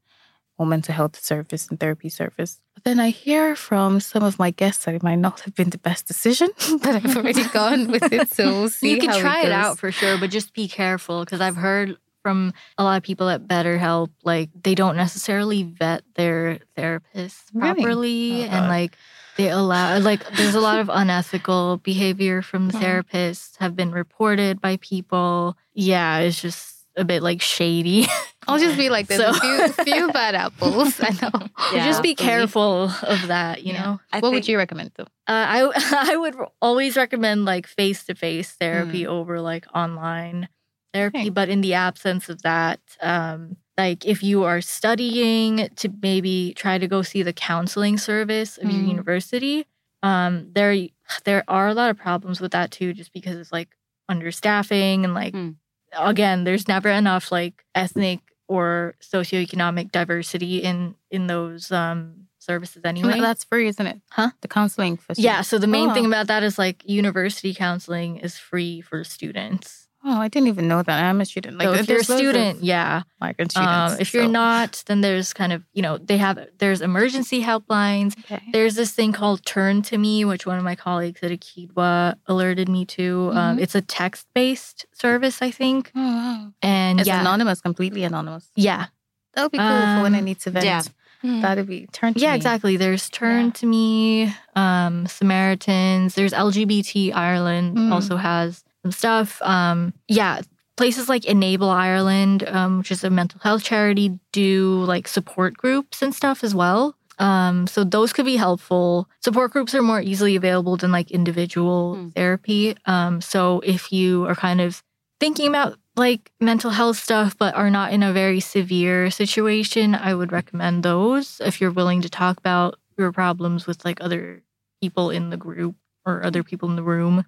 or 0.58 0.64
mental 0.66 0.94
health 0.94 1.16
service 1.20 1.68
and 1.68 1.78
therapy 1.78 2.08
service. 2.08 2.60
But 2.74 2.84
then 2.84 2.98
I 3.00 3.10
hear 3.10 3.54
from 3.56 4.00
some 4.00 4.22
of 4.22 4.38
my 4.38 4.50
guests 4.50 4.84
that 4.84 4.94
it 4.94 5.02
might 5.02 5.18
not 5.18 5.40
have 5.40 5.54
been 5.54 5.70
the 5.70 5.78
best 5.78 6.06
decision, 6.06 6.48
but 6.82 6.94
I've 6.96 7.16
already 7.16 7.44
gone 7.60 7.90
with 7.90 8.10
it. 8.12 8.28
So 8.30 8.44
we'll 8.46 8.68
see 8.70 8.90
you 8.92 8.98
can 8.98 9.18
try 9.20 9.40
it, 9.40 9.44
goes. 9.44 9.52
out 9.52 9.78
for 9.78 9.90
sure, 9.92 10.16
but 10.18 10.30
just 10.30 10.54
be 10.54 10.66
careful 10.68 11.24
because 11.24 11.40
I've 11.40 11.56
heard 11.56 11.96
from 12.22 12.52
a 12.78 12.82
lot 12.84 12.96
of 12.96 13.02
people 13.02 13.28
at 13.28 13.46
BetterHelp, 13.46 14.10
like 14.24 14.50
they 14.64 14.74
don't 14.74 14.96
necessarily 14.96 15.62
vet 15.62 16.02
their 16.14 16.58
therapists 16.76 17.42
Really? 17.54 17.74
properly, 17.82 18.44
Oh, 18.44 18.48
and 18.52 18.68
like 18.68 18.96
they 19.36 19.50
allow, 19.50 19.98
like 19.98 20.26
there's 20.36 20.54
a 20.54 20.60
lot 20.60 20.80
of 20.80 20.88
unethical 20.92 21.78
behavior 21.78 22.42
from 22.42 22.68
the 22.68 22.74
Mhm. 22.78 22.82
therapists 22.82 23.56
have 23.58 23.76
been 23.76 23.92
reported 23.92 24.60
by 24.60 24.76
people. 24.78 25.56
Yeah, 25.74 26.18
it's 26.18 26.40
just 26.40 26.86
a 26.96 27.04
bit 27.04 27.22
like 27.22 27.42
shady. 27.42 28.06
I'll 28.48 28.58
just 28.58 28.78
be 28.78 28.88
like, 28.96 29.06
there's 29.08 29.20
a 29.20 29.34
few, 29.34 29.68
few 29.84 30.08
bad 30.12 30.34
apples. 30.34 30.98
I 31.00 31.10
know. 31.22 31.30
So 31.70 31.76
just 31.78 32.00
be 32.02 32.12
absolutely. 32.12 32.14
careful 32.14 32.90
of 33.02 33.26
that, 33.26 33.64
you 33.64 33.72
Yeah. 33.72 33.82
know. 33.82 34.00
I 34.12 34.20
what 34.20 34.30
would 34.32 34.46
you 34.46 34.56
recommend 34.56 34.92
though? 34.96 35.08
Uh, 35.26 35.44
I 35.48 36.12
I 36.12 36.16
would 36.16 36.36
always 36.62 36.96
recommend 36.96 37.44
like 37.44 37.66
face 37.66 38.04
to 38.04 38.14
face 38.14 38.52
therapy 38.52 39.02
Mm. 39.02 39.08
over 39.08 39.40
like 39.40 39.66
online 39.74 40.48
therapy. 40.94 41.18
Okay. 41.18 41.28
But 41.30 41.48
in 41.48 41.60
the 41.62 41.74
absence 41.74 42.28
of 42.28 42.42
that, 42.42 42.78
um, 43.02 43.56
like 43.78 44.04
if 44.06 44.22
you 44.22 44.44
are 44.44 44.60
studying, 44.60 45.68
to 45.76 45.88
maybe 46.02 46.54
try 46.56 46.78
to 46.78 46.86
go 46.88 47.02
see 47.02 47.22
the 47.22 47.32
counseling 47.32 47.98
service 47.98 48.56
of 48.58 48.70
your 48.70 48.82
Mm. 48.82 48.88
university. 48.88 49.66
Um, 50.02 50.50
there 50.54 50.88
there 51.24 51.44
are 51.48 51.68
a 51.68 51.74
lot 51.74 51.90
of 51.90 51.96
problems 51.98 52.40
with 52.40 52.52
that 52.52 52.70
too, 52.70 52.92
just 52.92 53.12
because 53.12 53.36
it's 53.36 53.52
like 53.52 53.68
understaffing 54.10 55.04
and 55.04 55.14
like 55.14 55.34
Mm. 55.34 55.56
again, 55.92 56.44
there's 56.44 56.68
never 56.68 56.88
enough 56.90 57.30
like 57.32 57.64
ethnic 57.74 58.20
or 58.48 58.94
socioeconomic 59.00 59.90
diversity 59.92 60.58
in 60.62 60.94
in 61.10 61.26
those 61.26 61.72
um 61.72 62.26
services 62.38 62.82
anyway. 62.84 63.18
That's 63.20 63.44
free, 63.44 63.66
isn't 63.68 63.86
it? 63.86 64.00
Huh? 64.12 64.30
The 64.40 64.48
counseling 64.48 64.96
for 64.96 65.14
Yeah, 65.16 65.40
so 65.40 65.58
the 65.58 65.66
main 65.66 65.90
Oh. 65.90 65.94
thing 65.94 66.06
about 66.06 66.28
that 66.28 66.42
is 66.44 66.58
like 66.58 66.82
university 66.88 67.52
counseling 67.54 68.18
is 68.18 68.38
free 68.38 68.80
for 68.80 69.02
students. 69.02 69.85
Oh, 70.08 70.20
I 70.20 70.28
didn't 70.28 70.46
even 70.48 70.68
know 70.68 70.82
that. 70.84 71.02
I'm 71.04 71.20
a 71.20 71.24
student. 71.24 71.58
Like, 71.58 71.66
so 71.66 71.74
if 71.74 71.88
you're 71.88 71.96
a 71.96 71.98
loads 71.98 72.10
of 72.10 72.16
student, 72.18 72.62
yeah. 72.62 73.02
migrant 73.20 73.50
students. 73.50 73.94
Um, 73.94 74.00
if 74.00 74.14
you're 74.14 74.28
not, 74.28 74.84
then 74.86 75.00
there's 75.00 75.32
kind 75.32 75.52
of 75.52 75.64
you 75.72 75.82
know 75.82 75.98
they 75.98 76.16
have 76.18 76.38
there's 76.58 76.80
emergency 76.80 77.42
helplines. 77.42 78.16
okay. 78.20 78.40
There's 78.52 78.76
this 78.76 78.92
thing 78.92 79.12
called 79.12 79.44
Turn 79.44 79.82
to 79.82 79.98
Me, 79.98 80.24
which 80.24 80.46
one 80.46 80.58
of 80.58 80.64
my 80.64 80.76
colleagues 80.76 81.22
at 81.24 81.32
Akidwa 81.32 82.14
alerted 82.26 82.68
me 82.68 82.84
to. 82.96 83.32
Um, 83.34 83.56
Mhm. 83.56 83.62
it's 83.62 83.74
a 83.74 83.80
text 83.82 84.28
based 84.34 84.86
service, 84.92 85.42
I 85.42 85.50
think, 85.50 85.90
Oh, 85.96 86.00
wow. 86.00 86.52
and 86.62 87.00
It's 87.00 87.08
yeah, 87.08 87.20
anonymous, 87.20 87.60
completely 87.60 88.04
anonymous. 88.04 88.48
yeah, 88.54 88.86
That 89.34 89.42
would 89.42 89.52
be 89.52 89.58
cool 89.58 89.66
for 89.96 90.02
when 90.02 90.14
I 90.14 90.18
Um, 90.18 90.24
need 90.24 90.38
to 90.40 90.50
vent. 90.50 90.64
yeah. 90.64 90.82
That'd 91.22 91.66
be 91.66 91.88
turn 91.92 92.14
to 92.14 92.18
Me. 92.20 92.22
yeah, 92.22 92.30
me. 92.32 92.36
exactly. 92.36 92.76
There's 92.76 93.10
Turn 93.10 93.46
Yeah. 93.46 93.50
to 93.52 93.66
Me, 93.66 94.34
um, 94.54 95.06
Samaritans. 95.08 96.14
There's 96.14 96.32
LGBT 96.32 97.10
Ireland 97.12 97.76
Mm. 97.76 97.90
also 97.92 98.16
has 98.16 98.62
some 98.86 98.92
stuff. 98.92 99.42
Um, 99.42 99.92
yeah, 100.08 100.40
places 100.76 101.08
like 101.08 101.24
Enable 101.24 101.68
Ireland, 101.70 102.46
um, 102.48 102.78
which 102.78 102.90
is 102.92 103.02
a 103.02 103.10
mental 103.10 103.40
health 103.40 103.64
charity, 103.64 104.18
do 104.32 104.84
like 104.86 105.08
support 105.08 105.56
groups 105.56 106.02
and 106.02 106.14
stuff 106.14 106.44
as 106.44 106.54
well. 106.54 106.94
Um, 107.18 107.66
so 107.66 107.82
those 107.82 108.12
could 108.12 108.26
be 108.26 108.36
helpful. 108.36 109.08
Support 109.24 109.50
groups 109.52 109.74
are 109.74 109.82
more 109.82 110.00
easily 110.02 110.36
available 110.36 110.76
than 110.76 110.92
like 110.92 111.10
individual 111.10 111.96
Mm. 111.96 112.14
therapy. 112.14 112.76
Um, 112.84 113.20
so 113.20 113.60
if 113.64 113.90
you 113.90 114.26
are 114.26 114.34
kind 114.36 114.60
of 114.60 114.82
thinking 115.18 115.48
about 115.48 115.78
like 115.96 116.30
mental 116.40 116.70
health 116.70 116.98
stuff 116.98 117.34
but 117.38 117.54
are 117.54 117.70
not 117.70 117.90
in 117.92 118.02
a 118.02 118.12
very 118.12 118.38
severe 118.40 119.10
situation, 119.10 119.94
I 119.94 120.14
would 120.14 120.30
recommend 120.30 120.82
those 120.82 121.40
if 121.42 121.58
you're 121.60 121.72
willing 121.72 122.02
to 122.02 122.10
talk 122.10 122.36
about 122.38 122.78
your 122.98 123.12
problems 123.12 123.66
with 123.66 123.82
like 123.84 123.98
other 124.02 124.42
people 124.82 125.08
in 125.10 125.30
the 125.30 125.38
group 125.38 125.74
or 126.04 126.22
other 126.22 126.42
people 126.44 126.68
in 126.68 126.76
the 126.76 126.82
room. 126.84 127.24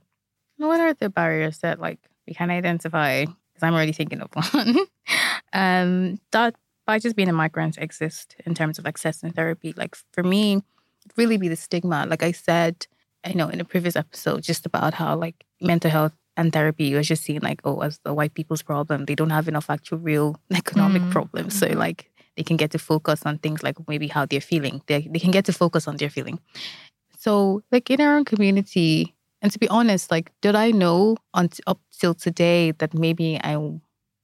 What 0.59 0.81
are 0.81 0.93
the 0.95 1.09
barriers 1.11 1.59
that 1.59 1.81
like 1.81 1.99
we 2.27 2.35
can 2.35 2.51
identify? 2.51 3.25
Because 3.25 3.63
I'm 3.63 3.75
already 3.75 3.93
thinking 3.93 4.21
of 4.21 4.31
one. 4.53 4.77
um, 5.53 6.19
that 6.33 6.55
by 6.87 6.99
just 6.99 7.17
being 7.17 7.29
a 7.29 7.33
migrant 7.33 7.79
exist 7.79 8.37
in 8.47 8.55
terms 8.55 8.79
of 8.79 8.85
accessing 8.85 9.35
therapy. 9.35 9.75
Like 9.77 9.97
for 10.13 10.23
me, 10.23 10.55
it'd 10.55 11.17
really 11.17 11.37
be 11.37 11.49
the 11.49 11.57
stigma. 11.57 12.07
Like 12.09 12.23
I 12.23 12.33
said, 12.33 12.87
you 13.27 13.35
know, 13.35 13.49
in 13.49 13.61
a 13.61 13.65
previous 13.65 13.97
episode, 13.97 14.43
just 14.43 14.65
about 14.67 14.95
how 14.95 15.17
like 15.17 15.45
mental 15.61 15.91
health 15.91 16.13
and 16.37 16.53
therapy 16.53 16.95
was 16.95 17.09
just 17.09 17.25
seen 17.25 17.41
like, 17.43 17.61
oh, 17.65 17.81
as 17.81 17.99
the 18.05 18.15
white 18.15 18.35
people's 18.35 18.63
problem. 18.63 19.05
They 19.05 19.15
don't 19.15 19.31
have 19.31 19.49
enough 19.49 19.69
actual 19.71 19.99
real 19.99 20.41
economic 20.55 21.03
Mm. 21.03 21.11
problems. 21.11 21.59
So 21.59 21.67
like 21.69 22.11
they 22.37 22.43
can 22.45 22.57
get 22.57 22.71
to 22.71 22.79
focus 22.79 23.23
on 23.27 23.39
things 23.39 23.63
like 23.63 23.77
maybe 23.89 24.07
how 24.09 24.25
they're 24.25 24.41
feeling. 24.41 24.81
They 24.87 25.09
they 25.11 25.19
can 25.19 25.31
get 25.33 25.45
to 25.47 25.53
focus 25.53 25.89
on 25.89 25.97
their 25.97 26.11
feeling. 26.11 26.39
So 27.19 27.63
like 27.73 27.91
in 27.91 28.01
our 28.01 28.17
own 28.17 28.25
community, 28.25 29.15
and 29.43 29.53
to 29.53 29.59
be 29.59 29.69
honest, 29.69 30.11
like 30.11 30.33
did 30.41 30.55
I 30.57 30.71
know 30.71 31.17
on 31.35 31.49
up 31.67 31.81
till 31.99 32.15
today 32.15 32.73
that 32.73 32.95
maybe 32.95 33.39
I 33.43 33.57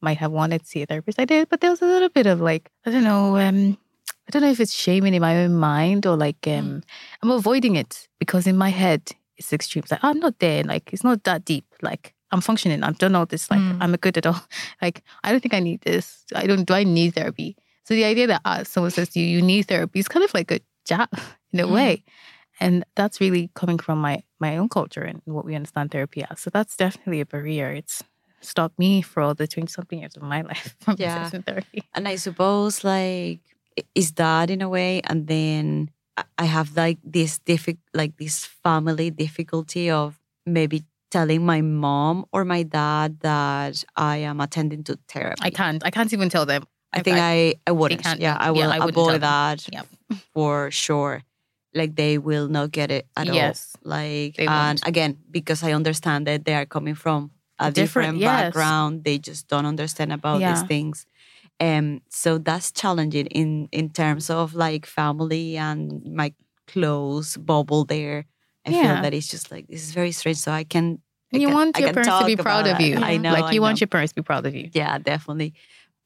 might 0.01 0.19
have 0.19 0.33
wanted 0.33 0.61
to 0.63 0.67
see 0.67 0.83
a 0.83 0.87
therapist? 0.87 1.19
I 1.21 1.25
did, 1.25 1.49
but 1.49 1.61
there 1.61 1.71
was 1.71 1.83
a 1.83 1.87
little 1.87 2.09
bit 2.09 2.27
of 2.27 2.41
like 2.41 2.71
I 2.87 2.91
don't 2.91 3.05
know. 3.05 3.37
Um, 3.37 3.79
I 4.27 4.31
don't 4.31 4.43
know 4.43 4.51
if 4.51 4.61
it's 4.61 4.73
shaming 4.75 5.15
in 5.15 5.21
my 5.23 5.37
own 5.45 5.55
mind 5.55 6.07
or 6.07 6.17
like 6.17 6.47
um, 6.49 6.83
I'm 7.23 7.31
avoiding 7.31 7.77
it 7.77 8.09
because 8.19 8.47
in 8.47 8.57
my 8.57 8.71
head 8.71 9.03
it's 9.37 9.53
extreme. 9.53 9.83
It's 9.83 9.91
like 9.93 10.05
I'm 10.05 10.19
not 10.21 10.39
there. 10.39 10.63
Like 10.65 10.93
it's 10.93 11.05
not 11.05 11.25
that 11.25 11.45
deep. 11.45 11.67
Like 11.83 12.15
I'm 12.31 12.41
functioning. 12.41 12.83
I've 12.83 12.99
done 12.99 13.15
all 13.15 13.27
this. 13.27 13.51
Like 13.51 13.61
Mm. 13.61 13.79
I'm 13.81 13.95
a 13.95 13.99
good 13.99 14.27
all. 14.27 14.41
Like 14.83 15.03
I 15.23 15.31
don't 15.31 15.41
think 15.41 15.55
I 15.55 15.61
need 15.61 15.81
this. 15.83 16.25
I 16.35 16.47
don't. 16.47 16.65
Do 16.65 16.75
I 16.75 16.85
need 16.85 17.15
therapy? 17.15 17.57
So 17.85 17.95
the 17.95 18.05
idea 18.05 18.27
that 18.29 18.41
uh, 18.47 18.65
someone 18.65 18.91
says 18.91 19.11
to 19.11 19.21
you, 19.21 19.27
you 19.27 19.43
need 19.43 19.69
therapy 19.69 19.99
is 20.01 20.09
kind 20.09 20.25
of 20.25 20.33
like 20.33 20.51
a 20.51 20.61
jab 20.87 21.09
in 21.53 21.61
a 21.61 21.67
Mm. 21.67 21.73
way. 21.75 22.05
And 22.65 22.85
that's 22.99 23.21
really 23.21 23.51
coming 23.61 23.79
from 23.87 23.99
my 24.09 24.17
my 24.41 24.57
own 24.61 24.69
culture 24.69 25.05
and 25.11 25.21
what 25.37 25.45
we 25.49 25.55
understand 25.61 25.91
therapy 25.91 26.21
as. 26.31 26.41
So 26.41 26.49
that's 26.57 26.75
definitely 26.85 27.21
a 27.21 27.27
barrier. 27.35 27.69
It's 27.81 28.03
stopped 28.41 28.79
me 28.79 29.03
for 29.11 29.19
all 29.25 29.35
the 29.35 29.47
20 29.47 29.69
something 29.77 29.99
years 30.01 30.17
of 30.17 30.23
my 30.23 30.41
life 30.51 30.75
from 30.81 30.97
Yeah. 30.99 31.29
therapy. 31.49 31.81
And 31.95 32.09
I 32.09 32.17
suppose 32.17 32.85
like 32.85 33.41
is 33.95 34.13
that 34.23 34.51
in 34.51 34.61
a 34.63 34.69
way, 34.69 35.01
and 35.11 35.27
then 35.27 35.91
I- 36.17 36.25
I 36.45 36.47
have 36.57 36.69
like 36.77 36.99
this 37.19 37.33
diffi- 37.51 37.83
like 38.01 38.13
this 38.23 38.37
family 38.65 39.11
difficulty 39.11 39.91
of 39.91 40.09
maybe 40.47 40.85
telling 41.11 41.43
my 41.45 41.61
mom 41.61 42.25
or 42.33 42.45
my 42.45 42.63
dad 42.65 43.19
that 43.21 43.85
I 43.97 44.15
am 44.31 44.41
attending 44.41 44.85
to 44.85 44.95
therapy. 45.13 45.43
I 45.43 45.51
can't 45.51 45.81
I 45.85 45.91
can't 45.91 46.13
even 46.17 46.29
tell 46.29 46.47
them. 46.47 46.63
I 46.97 47.03
think 47.03 47.19
I, 47.19 47.55
I 47.67 47.73
wouldn't. 47.73 48.03
can't- 48.07 48.21
yeah, 48.21 48.37
I 48.39 48.47
yeah, 48.47 48.53
will 48.53 48.73
I 48.73 48.79
avoid 48.89 49.21
that 49.21 49.59
Yep. 49.73 49.87
for 50.35 50.71
sure. 50.71 51.23
Like 51.75 51.97
they 51.97 52.19
will 52.19 52.49
not 52.49 52.71
get 52.71 52.91
it 52.91 53.07
at 53.17 53.27
Yes, 53.27 53.75
all. 53.85 53.91
Like 53.91 54.39
and 54.39 54.81
again, 54.87 55.19
because 55.31 55.63
I 55.63 55.73
understand 55.73 56.27
that 56.27 56.45
they 56.45 56.55
are 56.55 56.67
coming 56.67 56.95
from 56.95 57.31
a 57.59 57.71
Different- 57.71 57.75
different, 57.75 58.19
yes. 58.19 58.43
background, 58.43 59.05
they 59.05 59.19
just 59.19 59.49
don't 59.49 59.67
understand 59.67 60.13
about 60.13 60.39
these 60.41 60.63
things. 60.63 61.07
Um, 61.61 62.01
so 62.11 62.39
that's 62.39 62.73
challenging 62.73 63.27
in 63.27 63.69
in 63.73 63.91
terms 63.91 64.31
of 64.31 64.55
like 64.55 64.87
family 64.87 65.57
and 65.57 66.03
my 66.05 66.33
close 66.67 67.37
bubble 67.37 67.85
there. 67.85 68.25
I 68.67 68.71
Yeah. 68.71 68.83
feel 68.95 69.03
that 69.03 69.15
it's 69.15 69.29
just 69.29 69.51
like 69.53 69.67
this 69.69 69.83
is 69.83 69.93
very 69.93 70.13
strange. 70.13 70.39
So 70.39 70.51
I 70.53 70.65
can 70.65 70.99
I 71.33 71.37
And 71.37 71.43
you 71.43 71.49
can- 71.49 71.55
want 71.55 71.79
your 71.79 71.93
parents 71.93 72.19
to 72.21 72.27
be 72.27 72.37
proud 72.37 72.67
of 72.67 72.81
you. 72.81 72.97
I 72.99 73.17
know. 73.19 73.33
Like 73.33 73.53
you 73.55 73.61
want 73.63 73.81
your 73.81 73.89
parents 73.89 74.13
to 74.13 74.23
be 74.23 74.27
proud 74.31 74.47
of 74.47 74.55
you. 74.55 74.71
yeah 74.73 74.99
definitely 74.99 75.55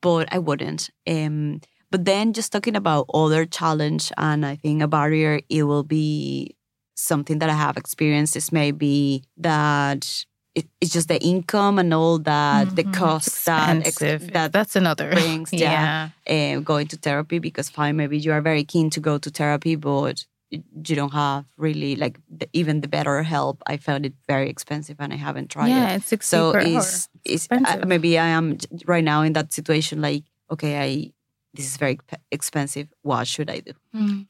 but 0.00 0.24
i 0.32 0.38
wouldn't 0.38 0.90
um 1.08 1.60
but 1.90 2.04
then 2.04 2.32
just 2.32 2.52
talking 2.52 2.76
about 2.76 3.06
other 3.14 3.44
challenge 3.46 4.12
and 4.16 4.44
i 4.46 4.54
think 4.56 4.82
a 4.82 4.88
barrier 4.88 5.40
it 5.48 5.62
will 5.64 5.84
be 5.84 6.54
something 6.96 7.38
that 7.38 7.50
i 7.50 7.54
have 7.54 7.76
experienced 7.76 8.36
is 8.36 8.52
maybe 8.52 9.22
that 9.36 10.24
it, 10.54 10.66
it's 10.80 10.92
just 10.92 11.08
the 11.08 11.20
income 11.22 11.78
and 11.78 11.94
all 11.94 12.18
that 12.18 12.74
the 12.76 12.84
Mhm. 12.84 12.92
costs 12.92 13.44
that 13.44 13.76
ex- 13.78 13.88
Expensive. 13.88 14.32
that 14.32 14.52
that's 14.52 14.74
another 14.76 15.10
brings, 15.18 15.52
yeah. 15.52 16.10
yeah. 16.26 16.56
um, 16.56 16.62
going 16.64 16.86
to 16.88 16.96
therapy 16.96 17.38
because 17.38 17.68
fine 17.70 17.96
maybe 17.96 18.18
you 18.18 18.32
are 18.32 18.40
very 18.40 18.64
keen 18.64 18.90
to 18.90 19.00
go 19.00 19.18
to 19.18 19.30
therapy 19.30 19.76
but 19.76 20.26
you 20.50 20.96
don't 20.96 21.12
have 21.12 21.44
really 21.58 21.94
like 21.94 22.18
the, 22.38 22.48
even 22.54 22.80
the 22.80 22.88
BetterHelp 22.88 23.58
i 23.66 23.76
found 23.76 24.06
it 24.06 24.14
very 24.26 24.48
expensive 24.48 24.96
and 24.98 25.12
i 25.12 25.16
haven't 25.16 25.50
tried 25.50 25.68
it 25.68 25.76
Yeah, 25.76 25.94
it's 25.96 26.06
60 26.08 26.24
so 26.26 26.52
it's, 26.56 27.08
it's 27.24 27.48
uh, 27.50 27.84
maybe 27.86 28.18
I 28.18 28.28
am 28.28 28.56
right 28.86 29.04
now 29.04 29.20
in 29.22 29.32
that 29.34 29.52
situation. 29.52 30.00
Like, 30.00 30.24
okay, 30.50 30.72
I 30.80 31.12
this 31.54 31.66
is 31.66 31.76
very 31.76 31.98
expensive. 32.30 32.88
What 33.02 33.26
should 33.26 33.50
I 33.50 33.60
do? 33.60 33.72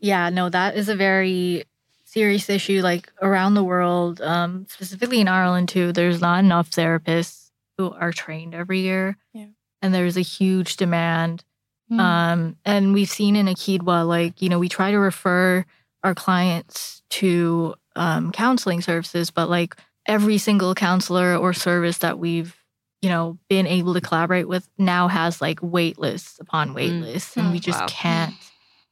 Yeah, 0.00 0.30
no, 0.30 0.48
that 0.48 0.76
is 0.76 0.88
a 0.88 0.96
very 0.96 1.64
serious 2.04 2.48
issue. 2.48 2.80
Like 2.80 3.12
around 3.20 3.54
the 3.54 3.64
world, 3.64 4.20
um, 4.20 4.66
specifically 4.68 5.20
in 5.20 5.28
Ireland 5.28 5.68
too, 5.68 5.92
there's 5.92 6.20
not 6.20 6.40
enough 6.40 6.70
therapists 6.70 7.50
who 7.76 7.92
are 7.92 8.12
trained 8.12 8.54
every 8.54 8.80
year. 8.80 9.16
Yeah. 9.32 9.46
And 9.82 9.94
there's 9.94 10.16
a 10.16 10.22
huge 10.22 10.76
demand. 10.76 11.44
Mm. 11.90 12.00
Um, 12.00 12.56
and 12.64 12.92
we've 12.92 13.08
seen 13.08 13.36
in 13.36 13.46
Akidwa, 13.46 14.06
like, 14.06 14.42
you 14.42 14.48
know, 14.48 14.58
we 14.58 14.68
try 14.68 14.90
to 14.90 14.98
refer 14.98 15.64
our 16.02 16.14
clients 16.14 17.02
to 17.10 17.74
um, 17.96 18.32
counseling 18.32 18.80
services, 18.80 19.30
but 19.30 19.48
like 19.48 19.76
every 20.06 20.38
single 20.38 20.74
counselor 20.74 21.36
or 21.36 21.52
service 21.52 21.98
that 21.98 22.18
we've, 22.18 22.56
you 23.02 23.08
know, 23.08 23.38
been 23.48 23.66
able 23.66 23.94
to 23.94 24.00
collaborate 24.00 24.48
with 24.48 24.68
now 24.78 25.08
has 25.08 25.40
like 25.40 25.58
wait 25.62 25.98
lists 25.98 26.38
upon 26.40 26.74
wait 26.74 26.92
Mm. 26.92 27.00
lists, 27.02 27.36
and 27.36 27.50
we 27.52 27.58
Mm, 27.60 27.62
just 27.62 27.80
wow. 27.80 27.86
can't 27.88 28.34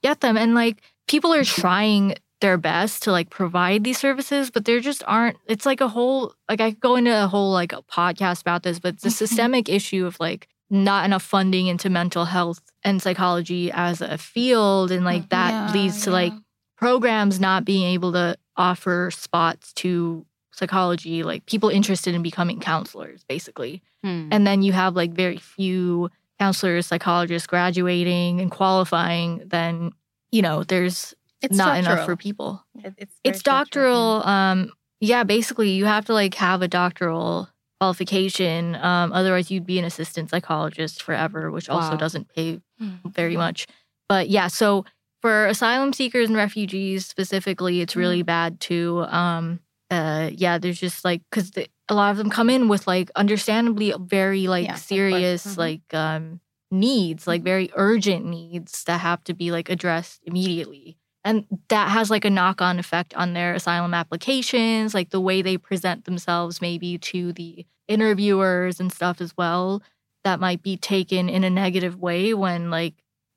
get 0.03 0.21
them. 0.21 0.37
And 0.37 0.55
like 0.55 0.81
people 1.09 1.33
are 1.35 1.45
trying 1.45 2.15
their 2.41 2.59
best 2.59 3.03
to 3.05 3.11
like 3.13 3.31
provide 3.31 3.83
these 3.83 3.99
services, 3.99 4.51
but 4.51 4.65
there 4.65 4.81
just 4.81 5.03
aren't. 5.07 5.39
It's 5.47 5.67
like 5.67 5.81
a 5.81 5.89
whole 5.89 6.35
like 6.49 6.61
I 6.61 6.71
could 6.71 6.81
go 6.81 6.97
into 6.97 7.11
a 7.25 7.27
whole 7.27 7.53
like 7.53 7.73
a 7.73 7.83
podcast 7.83 8.43
about 8.43 8.63
this, 8.63 8.79
but 8.79 8.95
it's 8.95 9.05
a 9.07 9.11
systemic 9.11 9.69
issue 9.69 10.07
of 10.07 10.21
like 10.21 10.49
not 10.71 11.05
enough 11.05 11.23
funding 11.23 11.67
into 11.69 11.89
mental 11.89 12.25
health 12.27 12.61
and 12.85 13.01
psychology 13.01 13.71
as 13.73 14.01
a 14.01 14.19
field, 14.19 14.91
and 14.91 15.05
like 15.05 15.29
that 15.31 15.51
Yeah, 15.53 15.73
leads 15.73 16.03
to 16.03 16.11
yeah. 16.11 16.15
like 16.17 16.33
programs 16.77 17.41
not 17.41 17.65
being 17.65 17.85
able 17.85 18.13
to 18.13 18.37
offer 18.57 19.11
spots 19.11 19.73
to 19.75 20.27
psychology, 20.57 21.23
like 21.23 21.47
people 21.47 21.69
interested 21.69 22.15
in 22.15 22.23
becoming 22.23 22.59
counselors, 22.61 23.25
basically. 23.29 23.83
Hmm. 24.03 24.29
And 24.33 24.47
then 24.47 24.63
you 24.63 24.73
have 24.73 24.97
like 24.97 25.13
very 25.13 25.37
few 25.37 26.11
counselors, 26.39 26.87
psychologists 26.87 27.47
graduating 27.47 28.41
and 28.41 28.51
qualifying, 28.51 29.43
then, 29.47 29.93
you 30.33 30.43
know, 30.43 30.65
there's 30.65 31.15
It's 31.43 31.57
not 31.57 31.79
enough 31.79 32.05
for 32.07 32.17
people. 32.17 32.65
It's 32.97 33.15
It's 33.25 33.43
doctoral. 33.43 34.27
Um, 34.27 34.73
yeah, 35.01 35.25
basically 35.25 35.71
you 35.71 35.85
have 35.85 36.07
to 36.07 36.13
like 36.15 36.35
have 36.35 36.63
a 36.63 36.69
doctoral 36.69 37.49
qualification. 37.81 38.75
Um, 38.77 39.13
otherwise 39.13 39.51
you'd 39.51 39.67
be 39.67 39.79
an 39.79 39.85
assistant 39.85 40.31
psychologist 40.31 41.03
forever, 41.03 41.51
which 41.51 41.69
also 41.69 41.97
doesn't 41.97 42.29
pay 42.35 42.61
Mm. 42.81 43.13
very 43.15 43.37
much. 43.37 43.67
But 44.09 44.29
yeah, 44.29 44.49
so 44.49 44.85
for 45.23 45.47
asylum 45.47 45.93
seekers 45.95 46.29
and 46.29 46.37
refugees 46.37 47.07
specifically, 47.07 47.81
it's 47.81 47.97
really 47.97 48.23
Mm. 48.23 48.27
bad 48.27 48.61
too. 48.61 49.05
Um, 49.09 49.61
uh, 49.91 50.31
yeah, 50.33 50.59
there's 50.59 50.81
just 50.81 51.05
like 51.05 51.23
because 51.31 51.53
a 51.89 51.95
lot 51.95 52.11
of 52.11 52.17
them 52.17 52.31
come 52.31 52.51
in 52.51 52.69
with 52.69 52.87
like 52.87 53.11
understandably 53.17 53.95
very 54.01 54.47
like 54.49 54.65
Yeah, 54.67 54.75
serious 54.75 55.45
Mhm. 55.47 55.59
like 55.59 55.95
um 55.95 56.41
needs, 56.71 57.27
like 57.27 57.43
very 57.43 57.71
urgent 57.75 58.27
needs 58.27 58.85
that 58.85 59.01
have 59.01 59.23
to 59.25 59.35
be 59.35 59.53
like 59.53 59.69
addressed 59.71 60.21
immediately. 60.25 60.99
And 61.25 61.47
that 61.69 61.91
has 61.91 62.11
like 62.11 62.25
a 62.25 62.31
knock 62.31 62.61
on 62.63 62.79
effect 62.79 63.15
on 63.15 63.33
their 63.35 63.55
asylum 63.55 63.95
applications, 63.95 64.95
like 64.95 65.11
the 65.11 65.21
way 65.21 65.43
they 65.43 65.59
present 65.59 66.05
themselves, 66.05 66.61
maybe 66.61 66.99
to 66.99 67.33
the 67.33 67.67
interviewers 67.89 68.81
and 68.81 68.93
stuff 68.93 69.21
as 69.21 69.37
well. 69.37 69.83
That 70.25 70.41
might 70.41 70.63
be 70.63 70.77
taken 70.77 71.29
in 71.29 71.45
a 71.45 71.51
negative 71.51 71.97
way 71.97 72.35
when 72.35 72.71
like 72.71 72.95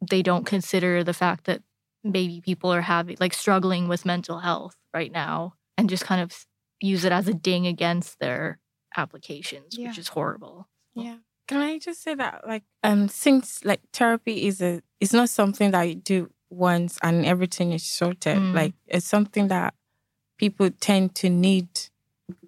they 0.09 0.21
don't 0.23 0.45
consider 0.45 1.03
the 1.03 1.13
fact 1.13 1.45
that 1.45 1.61
maybe 2.03 2.41
people 2.41 2.73
are 2.73 2.81
having 2.81 3.17
like 3.19 3.33
struggling 3.33 3.87
with 3.87 4.05
mental 4.05 4.39
health 4.39 4.75
right 4.93 5.11
now 5.11 5.53
and 5.79 5.89
just 5.89 6.03
kind 6.05 6.21
of 6.21 6.45
use 6.81 7.03
it 7.05 7.11
as 7.11 7.27
a 7.27 7.33
ding 7.33 7.65
against 7.67 8.19
their 8.19 8.59
applications, 8.97 9.77
Yeah. 9.77 9.87
which 9.89 9.97
is 9.97 10.09
horrible. 10.09 10.67
Yeah. 10.93 11.17
Can 11.47 11.61
I 11.61 11.79
just 11.79 12.03
say 12.03 12.13
that 12.15 12.45
like 12.47 12.63
um 12.83 13.07
since 13.07 13.63
like 13.65 13.81
therapy 13.93 14.45
is 14.47 14.61
a 14.61 14.81
it's 14.99 15.13
not 15.13 15.29
something 15.29 15.71
that 15.71 15.83
you 15.83 15.95
do 15.95 16.29
once 16.49 16.97
and 17.01 17.25
everything 17.25 17.71
is 17.73 17.83
sorted. 17.83 18.37
Mm. 18.37 18.53
Like 18.53 18.73
it's 18.87 19.05
something 19.07 19.47
that 19.49 19.73
people 20.37 20.69
tend 20.79 21.15
to 21.15 21.29
need 21.29 21.67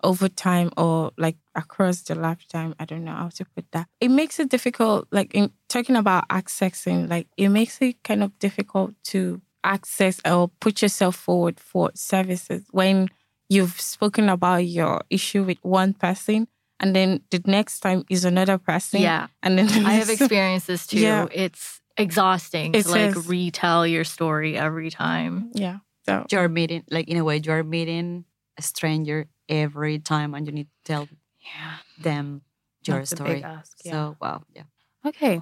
over 0.04 0.30
time 0.30 0.70
or 0.78 1.12
like 1.18 1.38
across 1.56 2.02
the 2.04 2.16
lifetime. 2.16 2.76
I 2.80 2.86
don't 2.86 3.04
know 3.04 3.16
how 3.16 3.30
to 3.30 3.46
put 3.56 3.66
that. 3.72 3.88
It 4.00 4.10
makes 4.10 4.40
it 4.40 4.50
difficult, 4.50 5.08
like 5.12 5.34
in 5.34 5.52
talking 5.68 5.96
about 5.96 6.28
accessing, 6.30 7.10
like 7.10 7.28
it 7.38 7.50
makes 7.50 7.82
it 7.82 8.04
kind 8.04 8.22
of 8.24 8.38
difficult 8.40 8.94
to 9.06 9.42
access 9.64 10.20
or 10.26 10.50
put 10.60 10.82
yourself 10.82 11.16
forward 11.16 11.60
for 11.60 11.92
services 11.96 12.64
when 12.72 13.10
you've 13.54 13.80
spoken 13.80 14.30
about 14.30 14.64
your 14.66 15.02
issue 15.10 15.44
with 15.44 15.58
one 15.62 15.94
person 15.94 16.48
and 16.80 16.96
then 16.96 17.22
the 17.32 17.42
next 17.46 17.82
time 17.82 18.04
is 18.10 18.24
another 18.26 18.58
person. 18.58 19.02
Yeah. 19.02 19.28
And 19.44 19.60
then 19.60 19.68
I 19.86 19.94
have 20.02 20.10
experienced 20.18 20.68
this 20.68 20.88
too. 20.88 21.00
Yeah. 21.00 21.28
It's 21.32 21.82
exhausting 21.98 22.74
It 22.74 22.84
to 22.86 22.92
like 22.92 23.16
retell 23.28 23.86
your 23.86 24.04
story 24.04 24.58
every 24.58 24.90
time. 24.90 25.52
Yeah. 25.54 25.78
So 26.08 26.26
You're 26.32 26.50
meeting, 26.50 26.84
like 26.90 27.08
in 27.12 27.18
a 27.18 27.24
way, 27.24 27.38
you're 27.44 27.64
meeting 27.64 28.26
a 28.58 28.62
stranger 28.64 29.28
every 29.48 30.00
time, 30.00 30.34
and 30.34 30.48
you 30.48 30.54
need 30.54 30.68
to 30.72 30.80
tell 30.94 31.08
Yeah. 31.40 31.76
them 32.02 32.42
your 32.88 33.00
That's 33.00 33.12
a 33.12 33.16
story. 33.18 33.34
big 33.36 33.44
ask, 33.44 33.78
yeah. 33.86 33.92
So 33.92 34.18
wow, 34.22 34.42
yeah. 34.56 34.64
Okay. 35.06 35.42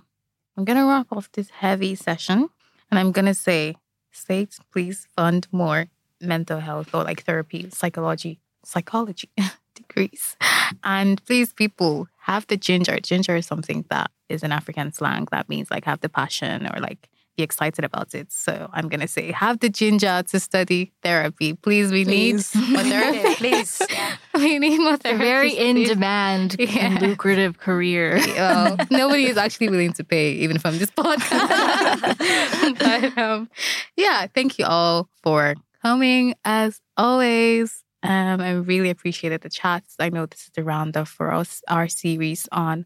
I'm 0.57 0.65
going 0.65 0.77
to 0.81 0.85
wrap 0.85 1.07
off 1.15 1.31
this 1.31 1.49
heavy 1.63 1.95
session 1.95 2.49
and 2.91 2.99
I'm 2.99 3.11
going 3.13 3.27
to 3.31 3.33
say, 3.33 3.77
states, 4.11 4.59
please 4.73 5.07
fund 5.15 5.47
more 5.53 5.87
mental 6.21 6.59
health 6.59 6.93
or 6.93 7.03
like 7.03 7.23
therapy, 7.23 7.69
psychology, 7.71 8.39
psychology 8.63 9.29
degrees. 9.75 10.35
And 10.83 11.23
please, 11.25 11.53
people, 11.53 12.07
have 12.23 12.45
the 12.47 12.57
ginger. 12.57 12.99
Ginger 12.99 13.35
is 13.37 13.45
something 13.47 13.85
that 13.89 14.11
is 14.29 14.43
an 14.43 14.51
African 14.51 14.91
slang 14.93 15.27
that 15.31 15.49
means 15.49 15.71
like 15.71 15.85
have 15.85 16.01
the 16.01 16.09
passion 16.09 16.67
or 16.67 16.79
like 16.79 17.09
be 17.37 17.43
excited 17.43 17.83
about 17.85 18.13
it. 18.13 18.31
So 18.31 18.69
I'm 18.73 18.89
going 18.89 18.99
to 18.99 19.07
say, 19.07 19.31
have 19.31 19.61
the 19.61 19.69
ginger 19.69 20.21
to 20.29 20.39
study 20.39 20.91
therapy. 21.01 21.53
Please, 21.53 21.89
we 21.91 22.03
Please. 22.03 22.53
need 22.53 22.69
more 22.69 22.83
therapy. 22.93 23.35
Please, 23.35 23.81
yeah. 23.89 24.17
we 24.35 24.59
need 24.59 24.77
more 24.79 24.95
a 25.05 25.17
very 25.17 25.53
in 25.53 25.77
please. 25.77 25.87
demand 25.89 26.57
Yeah. 26.59 26.67
and 26.85 27.01
lucrative 27.01 27.57
career. 27.57 28.19
well, 28.35 28.75
nobody 28.91 29.25
is 29.25 29.37
actually 29.37 29.69
willing 29.69 29.93
to 29.93 30.03
pay, 30.03 30.33
even 30.33 30.59
from 30.59 30.77
this 30.77 30.91
podcast. 30.91 32.77
but 32.77 33.17
um, 33.17 33.49
yeah, 33.95 34.27
thank 34.27 34.59
you 34.59 34.65
all 34.65 35.09
for 35.23 35.55
coming 35.81 36.35
as 36.45 36.81
always. 36.97 37.83
Um, 38.01 38.39
I 38.39 38.51
really 38.51 38.89
appreciated 38.89 39.41
the 39.41 39.49
chats. 39.49 39.95
I 39.99 40.09
know 40.09 40.25
this 40.25 40.43
is 40.43 40.51
the 40.53 40.63
roundup 40.63 41.07
for 41.07 41.33
us, 41.33 41.61
our 41.67 41.87
series 41.87 42.47
on 42.51 42.85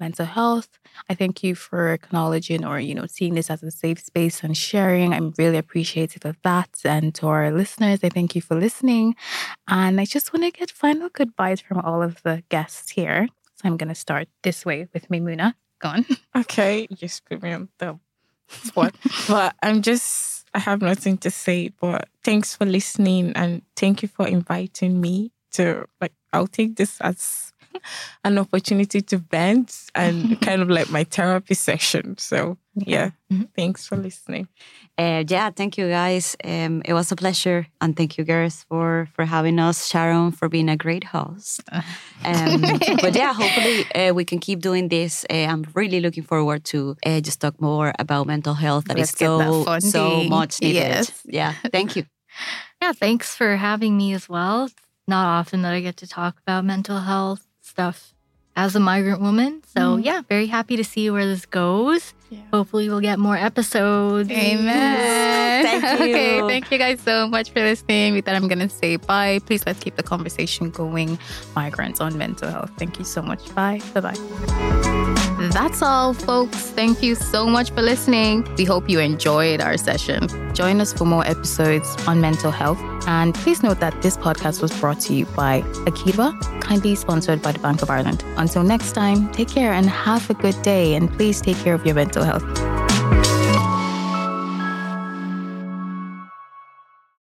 mental 0.00 0.26
health. 0.26 0.78
I 1.08 1.14
thank 1.14 1.44
you 1.44 1.54
for 1.54 1.92
acknowledging 1.92 2.64
or, 2.64 2.80
you 2.80 2.94
know, 2.94 3.06
seeing 3.06 3.34
this 3.34 3.50
as 3.50 3.62
a 3.62 3.70
safe 3.70 4.00
space 4.00 4.42
and 4.42 4.56
sharing. 4.56 5.12
I'm 5.12 5.32
really 5.38 5.58
appreciative 5.58 6.24
of 6.24 6.36
that. 6.42 6.70
And 6.84 7.14
to 7.16 7.28
our 7.28 7.52
listeners, 7.52 8.00
I 8.02 8.08
thank 8.08 8.34
you 8.34 8.40
for 8.40 8.54
listening. 8.54 9.14
And 9.68 10.00
I 10.00 10.06
just 10.06 10.32
want 10.32 10.44
to 10.44 10.50
get 10.58 10.70
final 10.70 11.10
goodbyes 11.10 11.60
from 11.60 11.78
all 11.80 12.02
of 12.02 12.22
the 12.22 12.42
guests 12.48 12.90
here. 12.90 13.28
So 13.56 13.68
I'm 13.68 13.76
going 13.76 13.90
to 13.90 13.94
start 13.94 14.28
this 14.42 14.64
way 14.64 14.88
with 14.94 15.10
Maimuna. 15.10 15.54
Go 15.80 15.88
on. 15.90 16.06
Okay, 16.36 16.86
you 16.90 17.08
put 17.28 17.42
me 17.42 17.52
on 17.52 17.68
the 17.78 17.98
spot. 18.48 18.94
but 19.28 19.54
I'm 19.62 19.82
just, 19.82 20.46
I 20.54 20.60
have 20.60 20.80
nothing 20.80 21.18
to 21.18 21.30
say. 21.30 21.70
But 21.80 22.08
thanks 22.24 22.54
for 22.56 22.64
listening 22.66 23.32
and 23.34 23.62
thank 23.76 24.02
you 24.02 24.08
for 24.08 24.26
inviting 24.26 25.00
me 25.00 25.32
to, 25.52 25.86
like, 26.00 26.12
I'll 26.32 26.46
take 26.46 26.76
this 26.76 27.00
as 27.00 27.49
an 28.24 28.38
opportunity 28.38 29.00
to 29.00 29.18
vent 29.18 29.76
and 29.94 30.40
kind 30.46 30.62
of 30.62 30.68
like 30.70 30.90
my 30.90 31.04
therapy 31.04 31.54
session. 31.54 32.16
So, 32.18 32.56
yeah, 32.74 33.10
Mhm. 33.32 33.48
thanks 33.56 33.86
for 33.86 33.96
listening. 33.96 34.48
Uh, 34.98 35.24
yeah, 35.28 35.50
thank 35.50 35.78
you 35.78 35.88
guys. 35.88 36.36
Um, 36.44 36.82
it 36.84 36.92
was 36.94 37.12
a 37.12 37.16
pleasure, 37.16 37.66
and 37.80 37.96
thank 37.96 38.18
you, 38.18 38.24
girls, 38.24 38.64
for 38.68 39.08
for 39.14 39.24
having 39.24 39.58
us. 39.58 39.86
Sharon 39.88 40.32
for 40.32 40.48
being 40.48 40.68
a 40.70 40.76
great 40.76 41.04
host. 41.04 41.60
Um, 42.22 42.78
but 43.00 43.16
yeah, 43.16 43.32
hopefully 43.32 43.86
uh, 43.94 44.12
we 44.12 44.24
can 44.26 44.38
keep 44.40 44.60
doing 44.60 44.88
this. 44.88 45.24
Uh, 45.30 45.46
I'm 45.48 45.64
really 45.74 46.00
looking 46.00 46.22
forward 46.22 46.64
to 46.64 46.94
uh, 47.06 47.20
just 47.20 47.40
talk 47.40 47.58
more 47.60 47.92
about 47.98 48.26
mental 48.26 48.52
health. 48.54 48.84
That 48.84 48.98
is 48.98 49.00
Let's 49.00 49.14
get 49.14 49.38
that 49.38 49.52
so 49.52 49.78
so 49.90 50.24
much 50.24 50.60
needed. 50.60 50.74
Yes. 50.76 51.22
Yeah, 51.24 51.54
thank 51.72 51.96
you. 51.96 52.04
Yeah, 52.82 52.92
thanks 52.92 53.34
for 53.34 53.56
having 53.56 53.96
me 53.96 54.12
as 54.14 54.28
well. 54.28 54.64
It's 54.66 54.74
not 55.08 55.26
often 55.40 55.62
that 55.62 55.72
I 55.72 55.80
get 55.80 55.96
to 55.96 56.06
talk 56.06 56.36
about 56.46 56.64
mental 56.64 57.00
health 57.00 57.46
stuff 57.70 58.12
as 58.56 58.74
a 58.74 58.80
migrant 58.80 59.20
woman. 59.22 59.62
So, 59.74 59.96
Mm. 59.96 60.04
yeah, 60.04 60.20
very 60.28 60.46
happy 60.46 60.74
to 60.76 60.84
see 60.84 61.08
where 61.10 61.24
this 61.24 61.46
goes. 61.46 62.12
Yeah. 62.30 62.40
Hopefully, 62.52 62.88
we'll 62.90 63.00
get 63.00 63.18
more 63.18 63.36
episodes. 63.36 64.28
Amen. 64.30 65.62
Thank 65.64 65.82
you. 66.00 66.04
Okay, 66.06 66.40
thank 66.46 66.70
you 66.70 66.78
guys 66.78 67.00
so 67.00 67.26
much 67.26 67.50
for 67.50 67.60
listening. 67.60 68.14
With 68.14 68.24
that, 68.26 68.34
I'm 68.36 68.48
going 68.48 68.58
to 68.62 68.68
say 68.68 68.96
bye. 68.96 69.38
Please 69.46 69.64
let's 69.66 69.80
keep 69.80 69.96
the 69.96 70.02
conversation 70.02 70.70
going. 70.70 71.18
Migrants 71.56 72.00
on 72.00 72.18
mental 72.18 72.50
health. 72.50 72.70
Thank 72.78 72.98
you 72.98 73.04
so 73.04 73.22
much. 73.22 73.42
Bye. 73.54 73.80
Bye 73.94 74.00
bye. 74.12 74.96
That's 75.50 75.82
all, 75.82 76.14
folks. 76.14 76.70
Thank 76.70 77.02
you 77.02 77.16
so 77.16 77.46
much 77.46 77.70
for 77.72 77.82
listening. 77.82 78.46
We 78.56 78.64
hope 78.64 78.88
you 78.88 79.00
enjoyed 79.00 79.60
our 79.60 79.76
session. 79.76 80.28
Join 80.54 80.80
us 80.80 80.92
for 80.92 81.04
more 81.04 81.26
episodes 81.26 81.88
on 82.06 82.20
mental 82.20 82.52
health. 82.52 82.78
And 83.08 83.34
please 83.34 83.62
note 83.62 83.80
that 83.80 84.00
this 84.00 84.16
podcast 84.16 84.62
was 84.62 84.70
brought 84.78 85.00
to 85.02 85.14
you 85.14 85.26
by 85.26 85.62
Akidwa, 85.86 86.40
kindly 86.60 86.94
sponsored 86.94 87.42
by 87.42 87.50
the 87.50 87.58
Bank 87.58 87.82
of 87.82 87.90
Ireland. 87.90 88.22
Until 88.36 88.62
next 88.62 88.92
time, 88.92 89.30
take 89.32 89.48
care 89.48 89.72
and 89.72 89.90
have 89.90 90.30
a 90.30 90.34
good 90.34 90.60
day. 90.62 90.94
And 90.94 91.12
please 91.12 91.40
take 91.40 91.56
care 91.58 91.74
of 91.74 91.84
your 91.84 91.96
mental 91.96 92.22
health. 92.22 92.44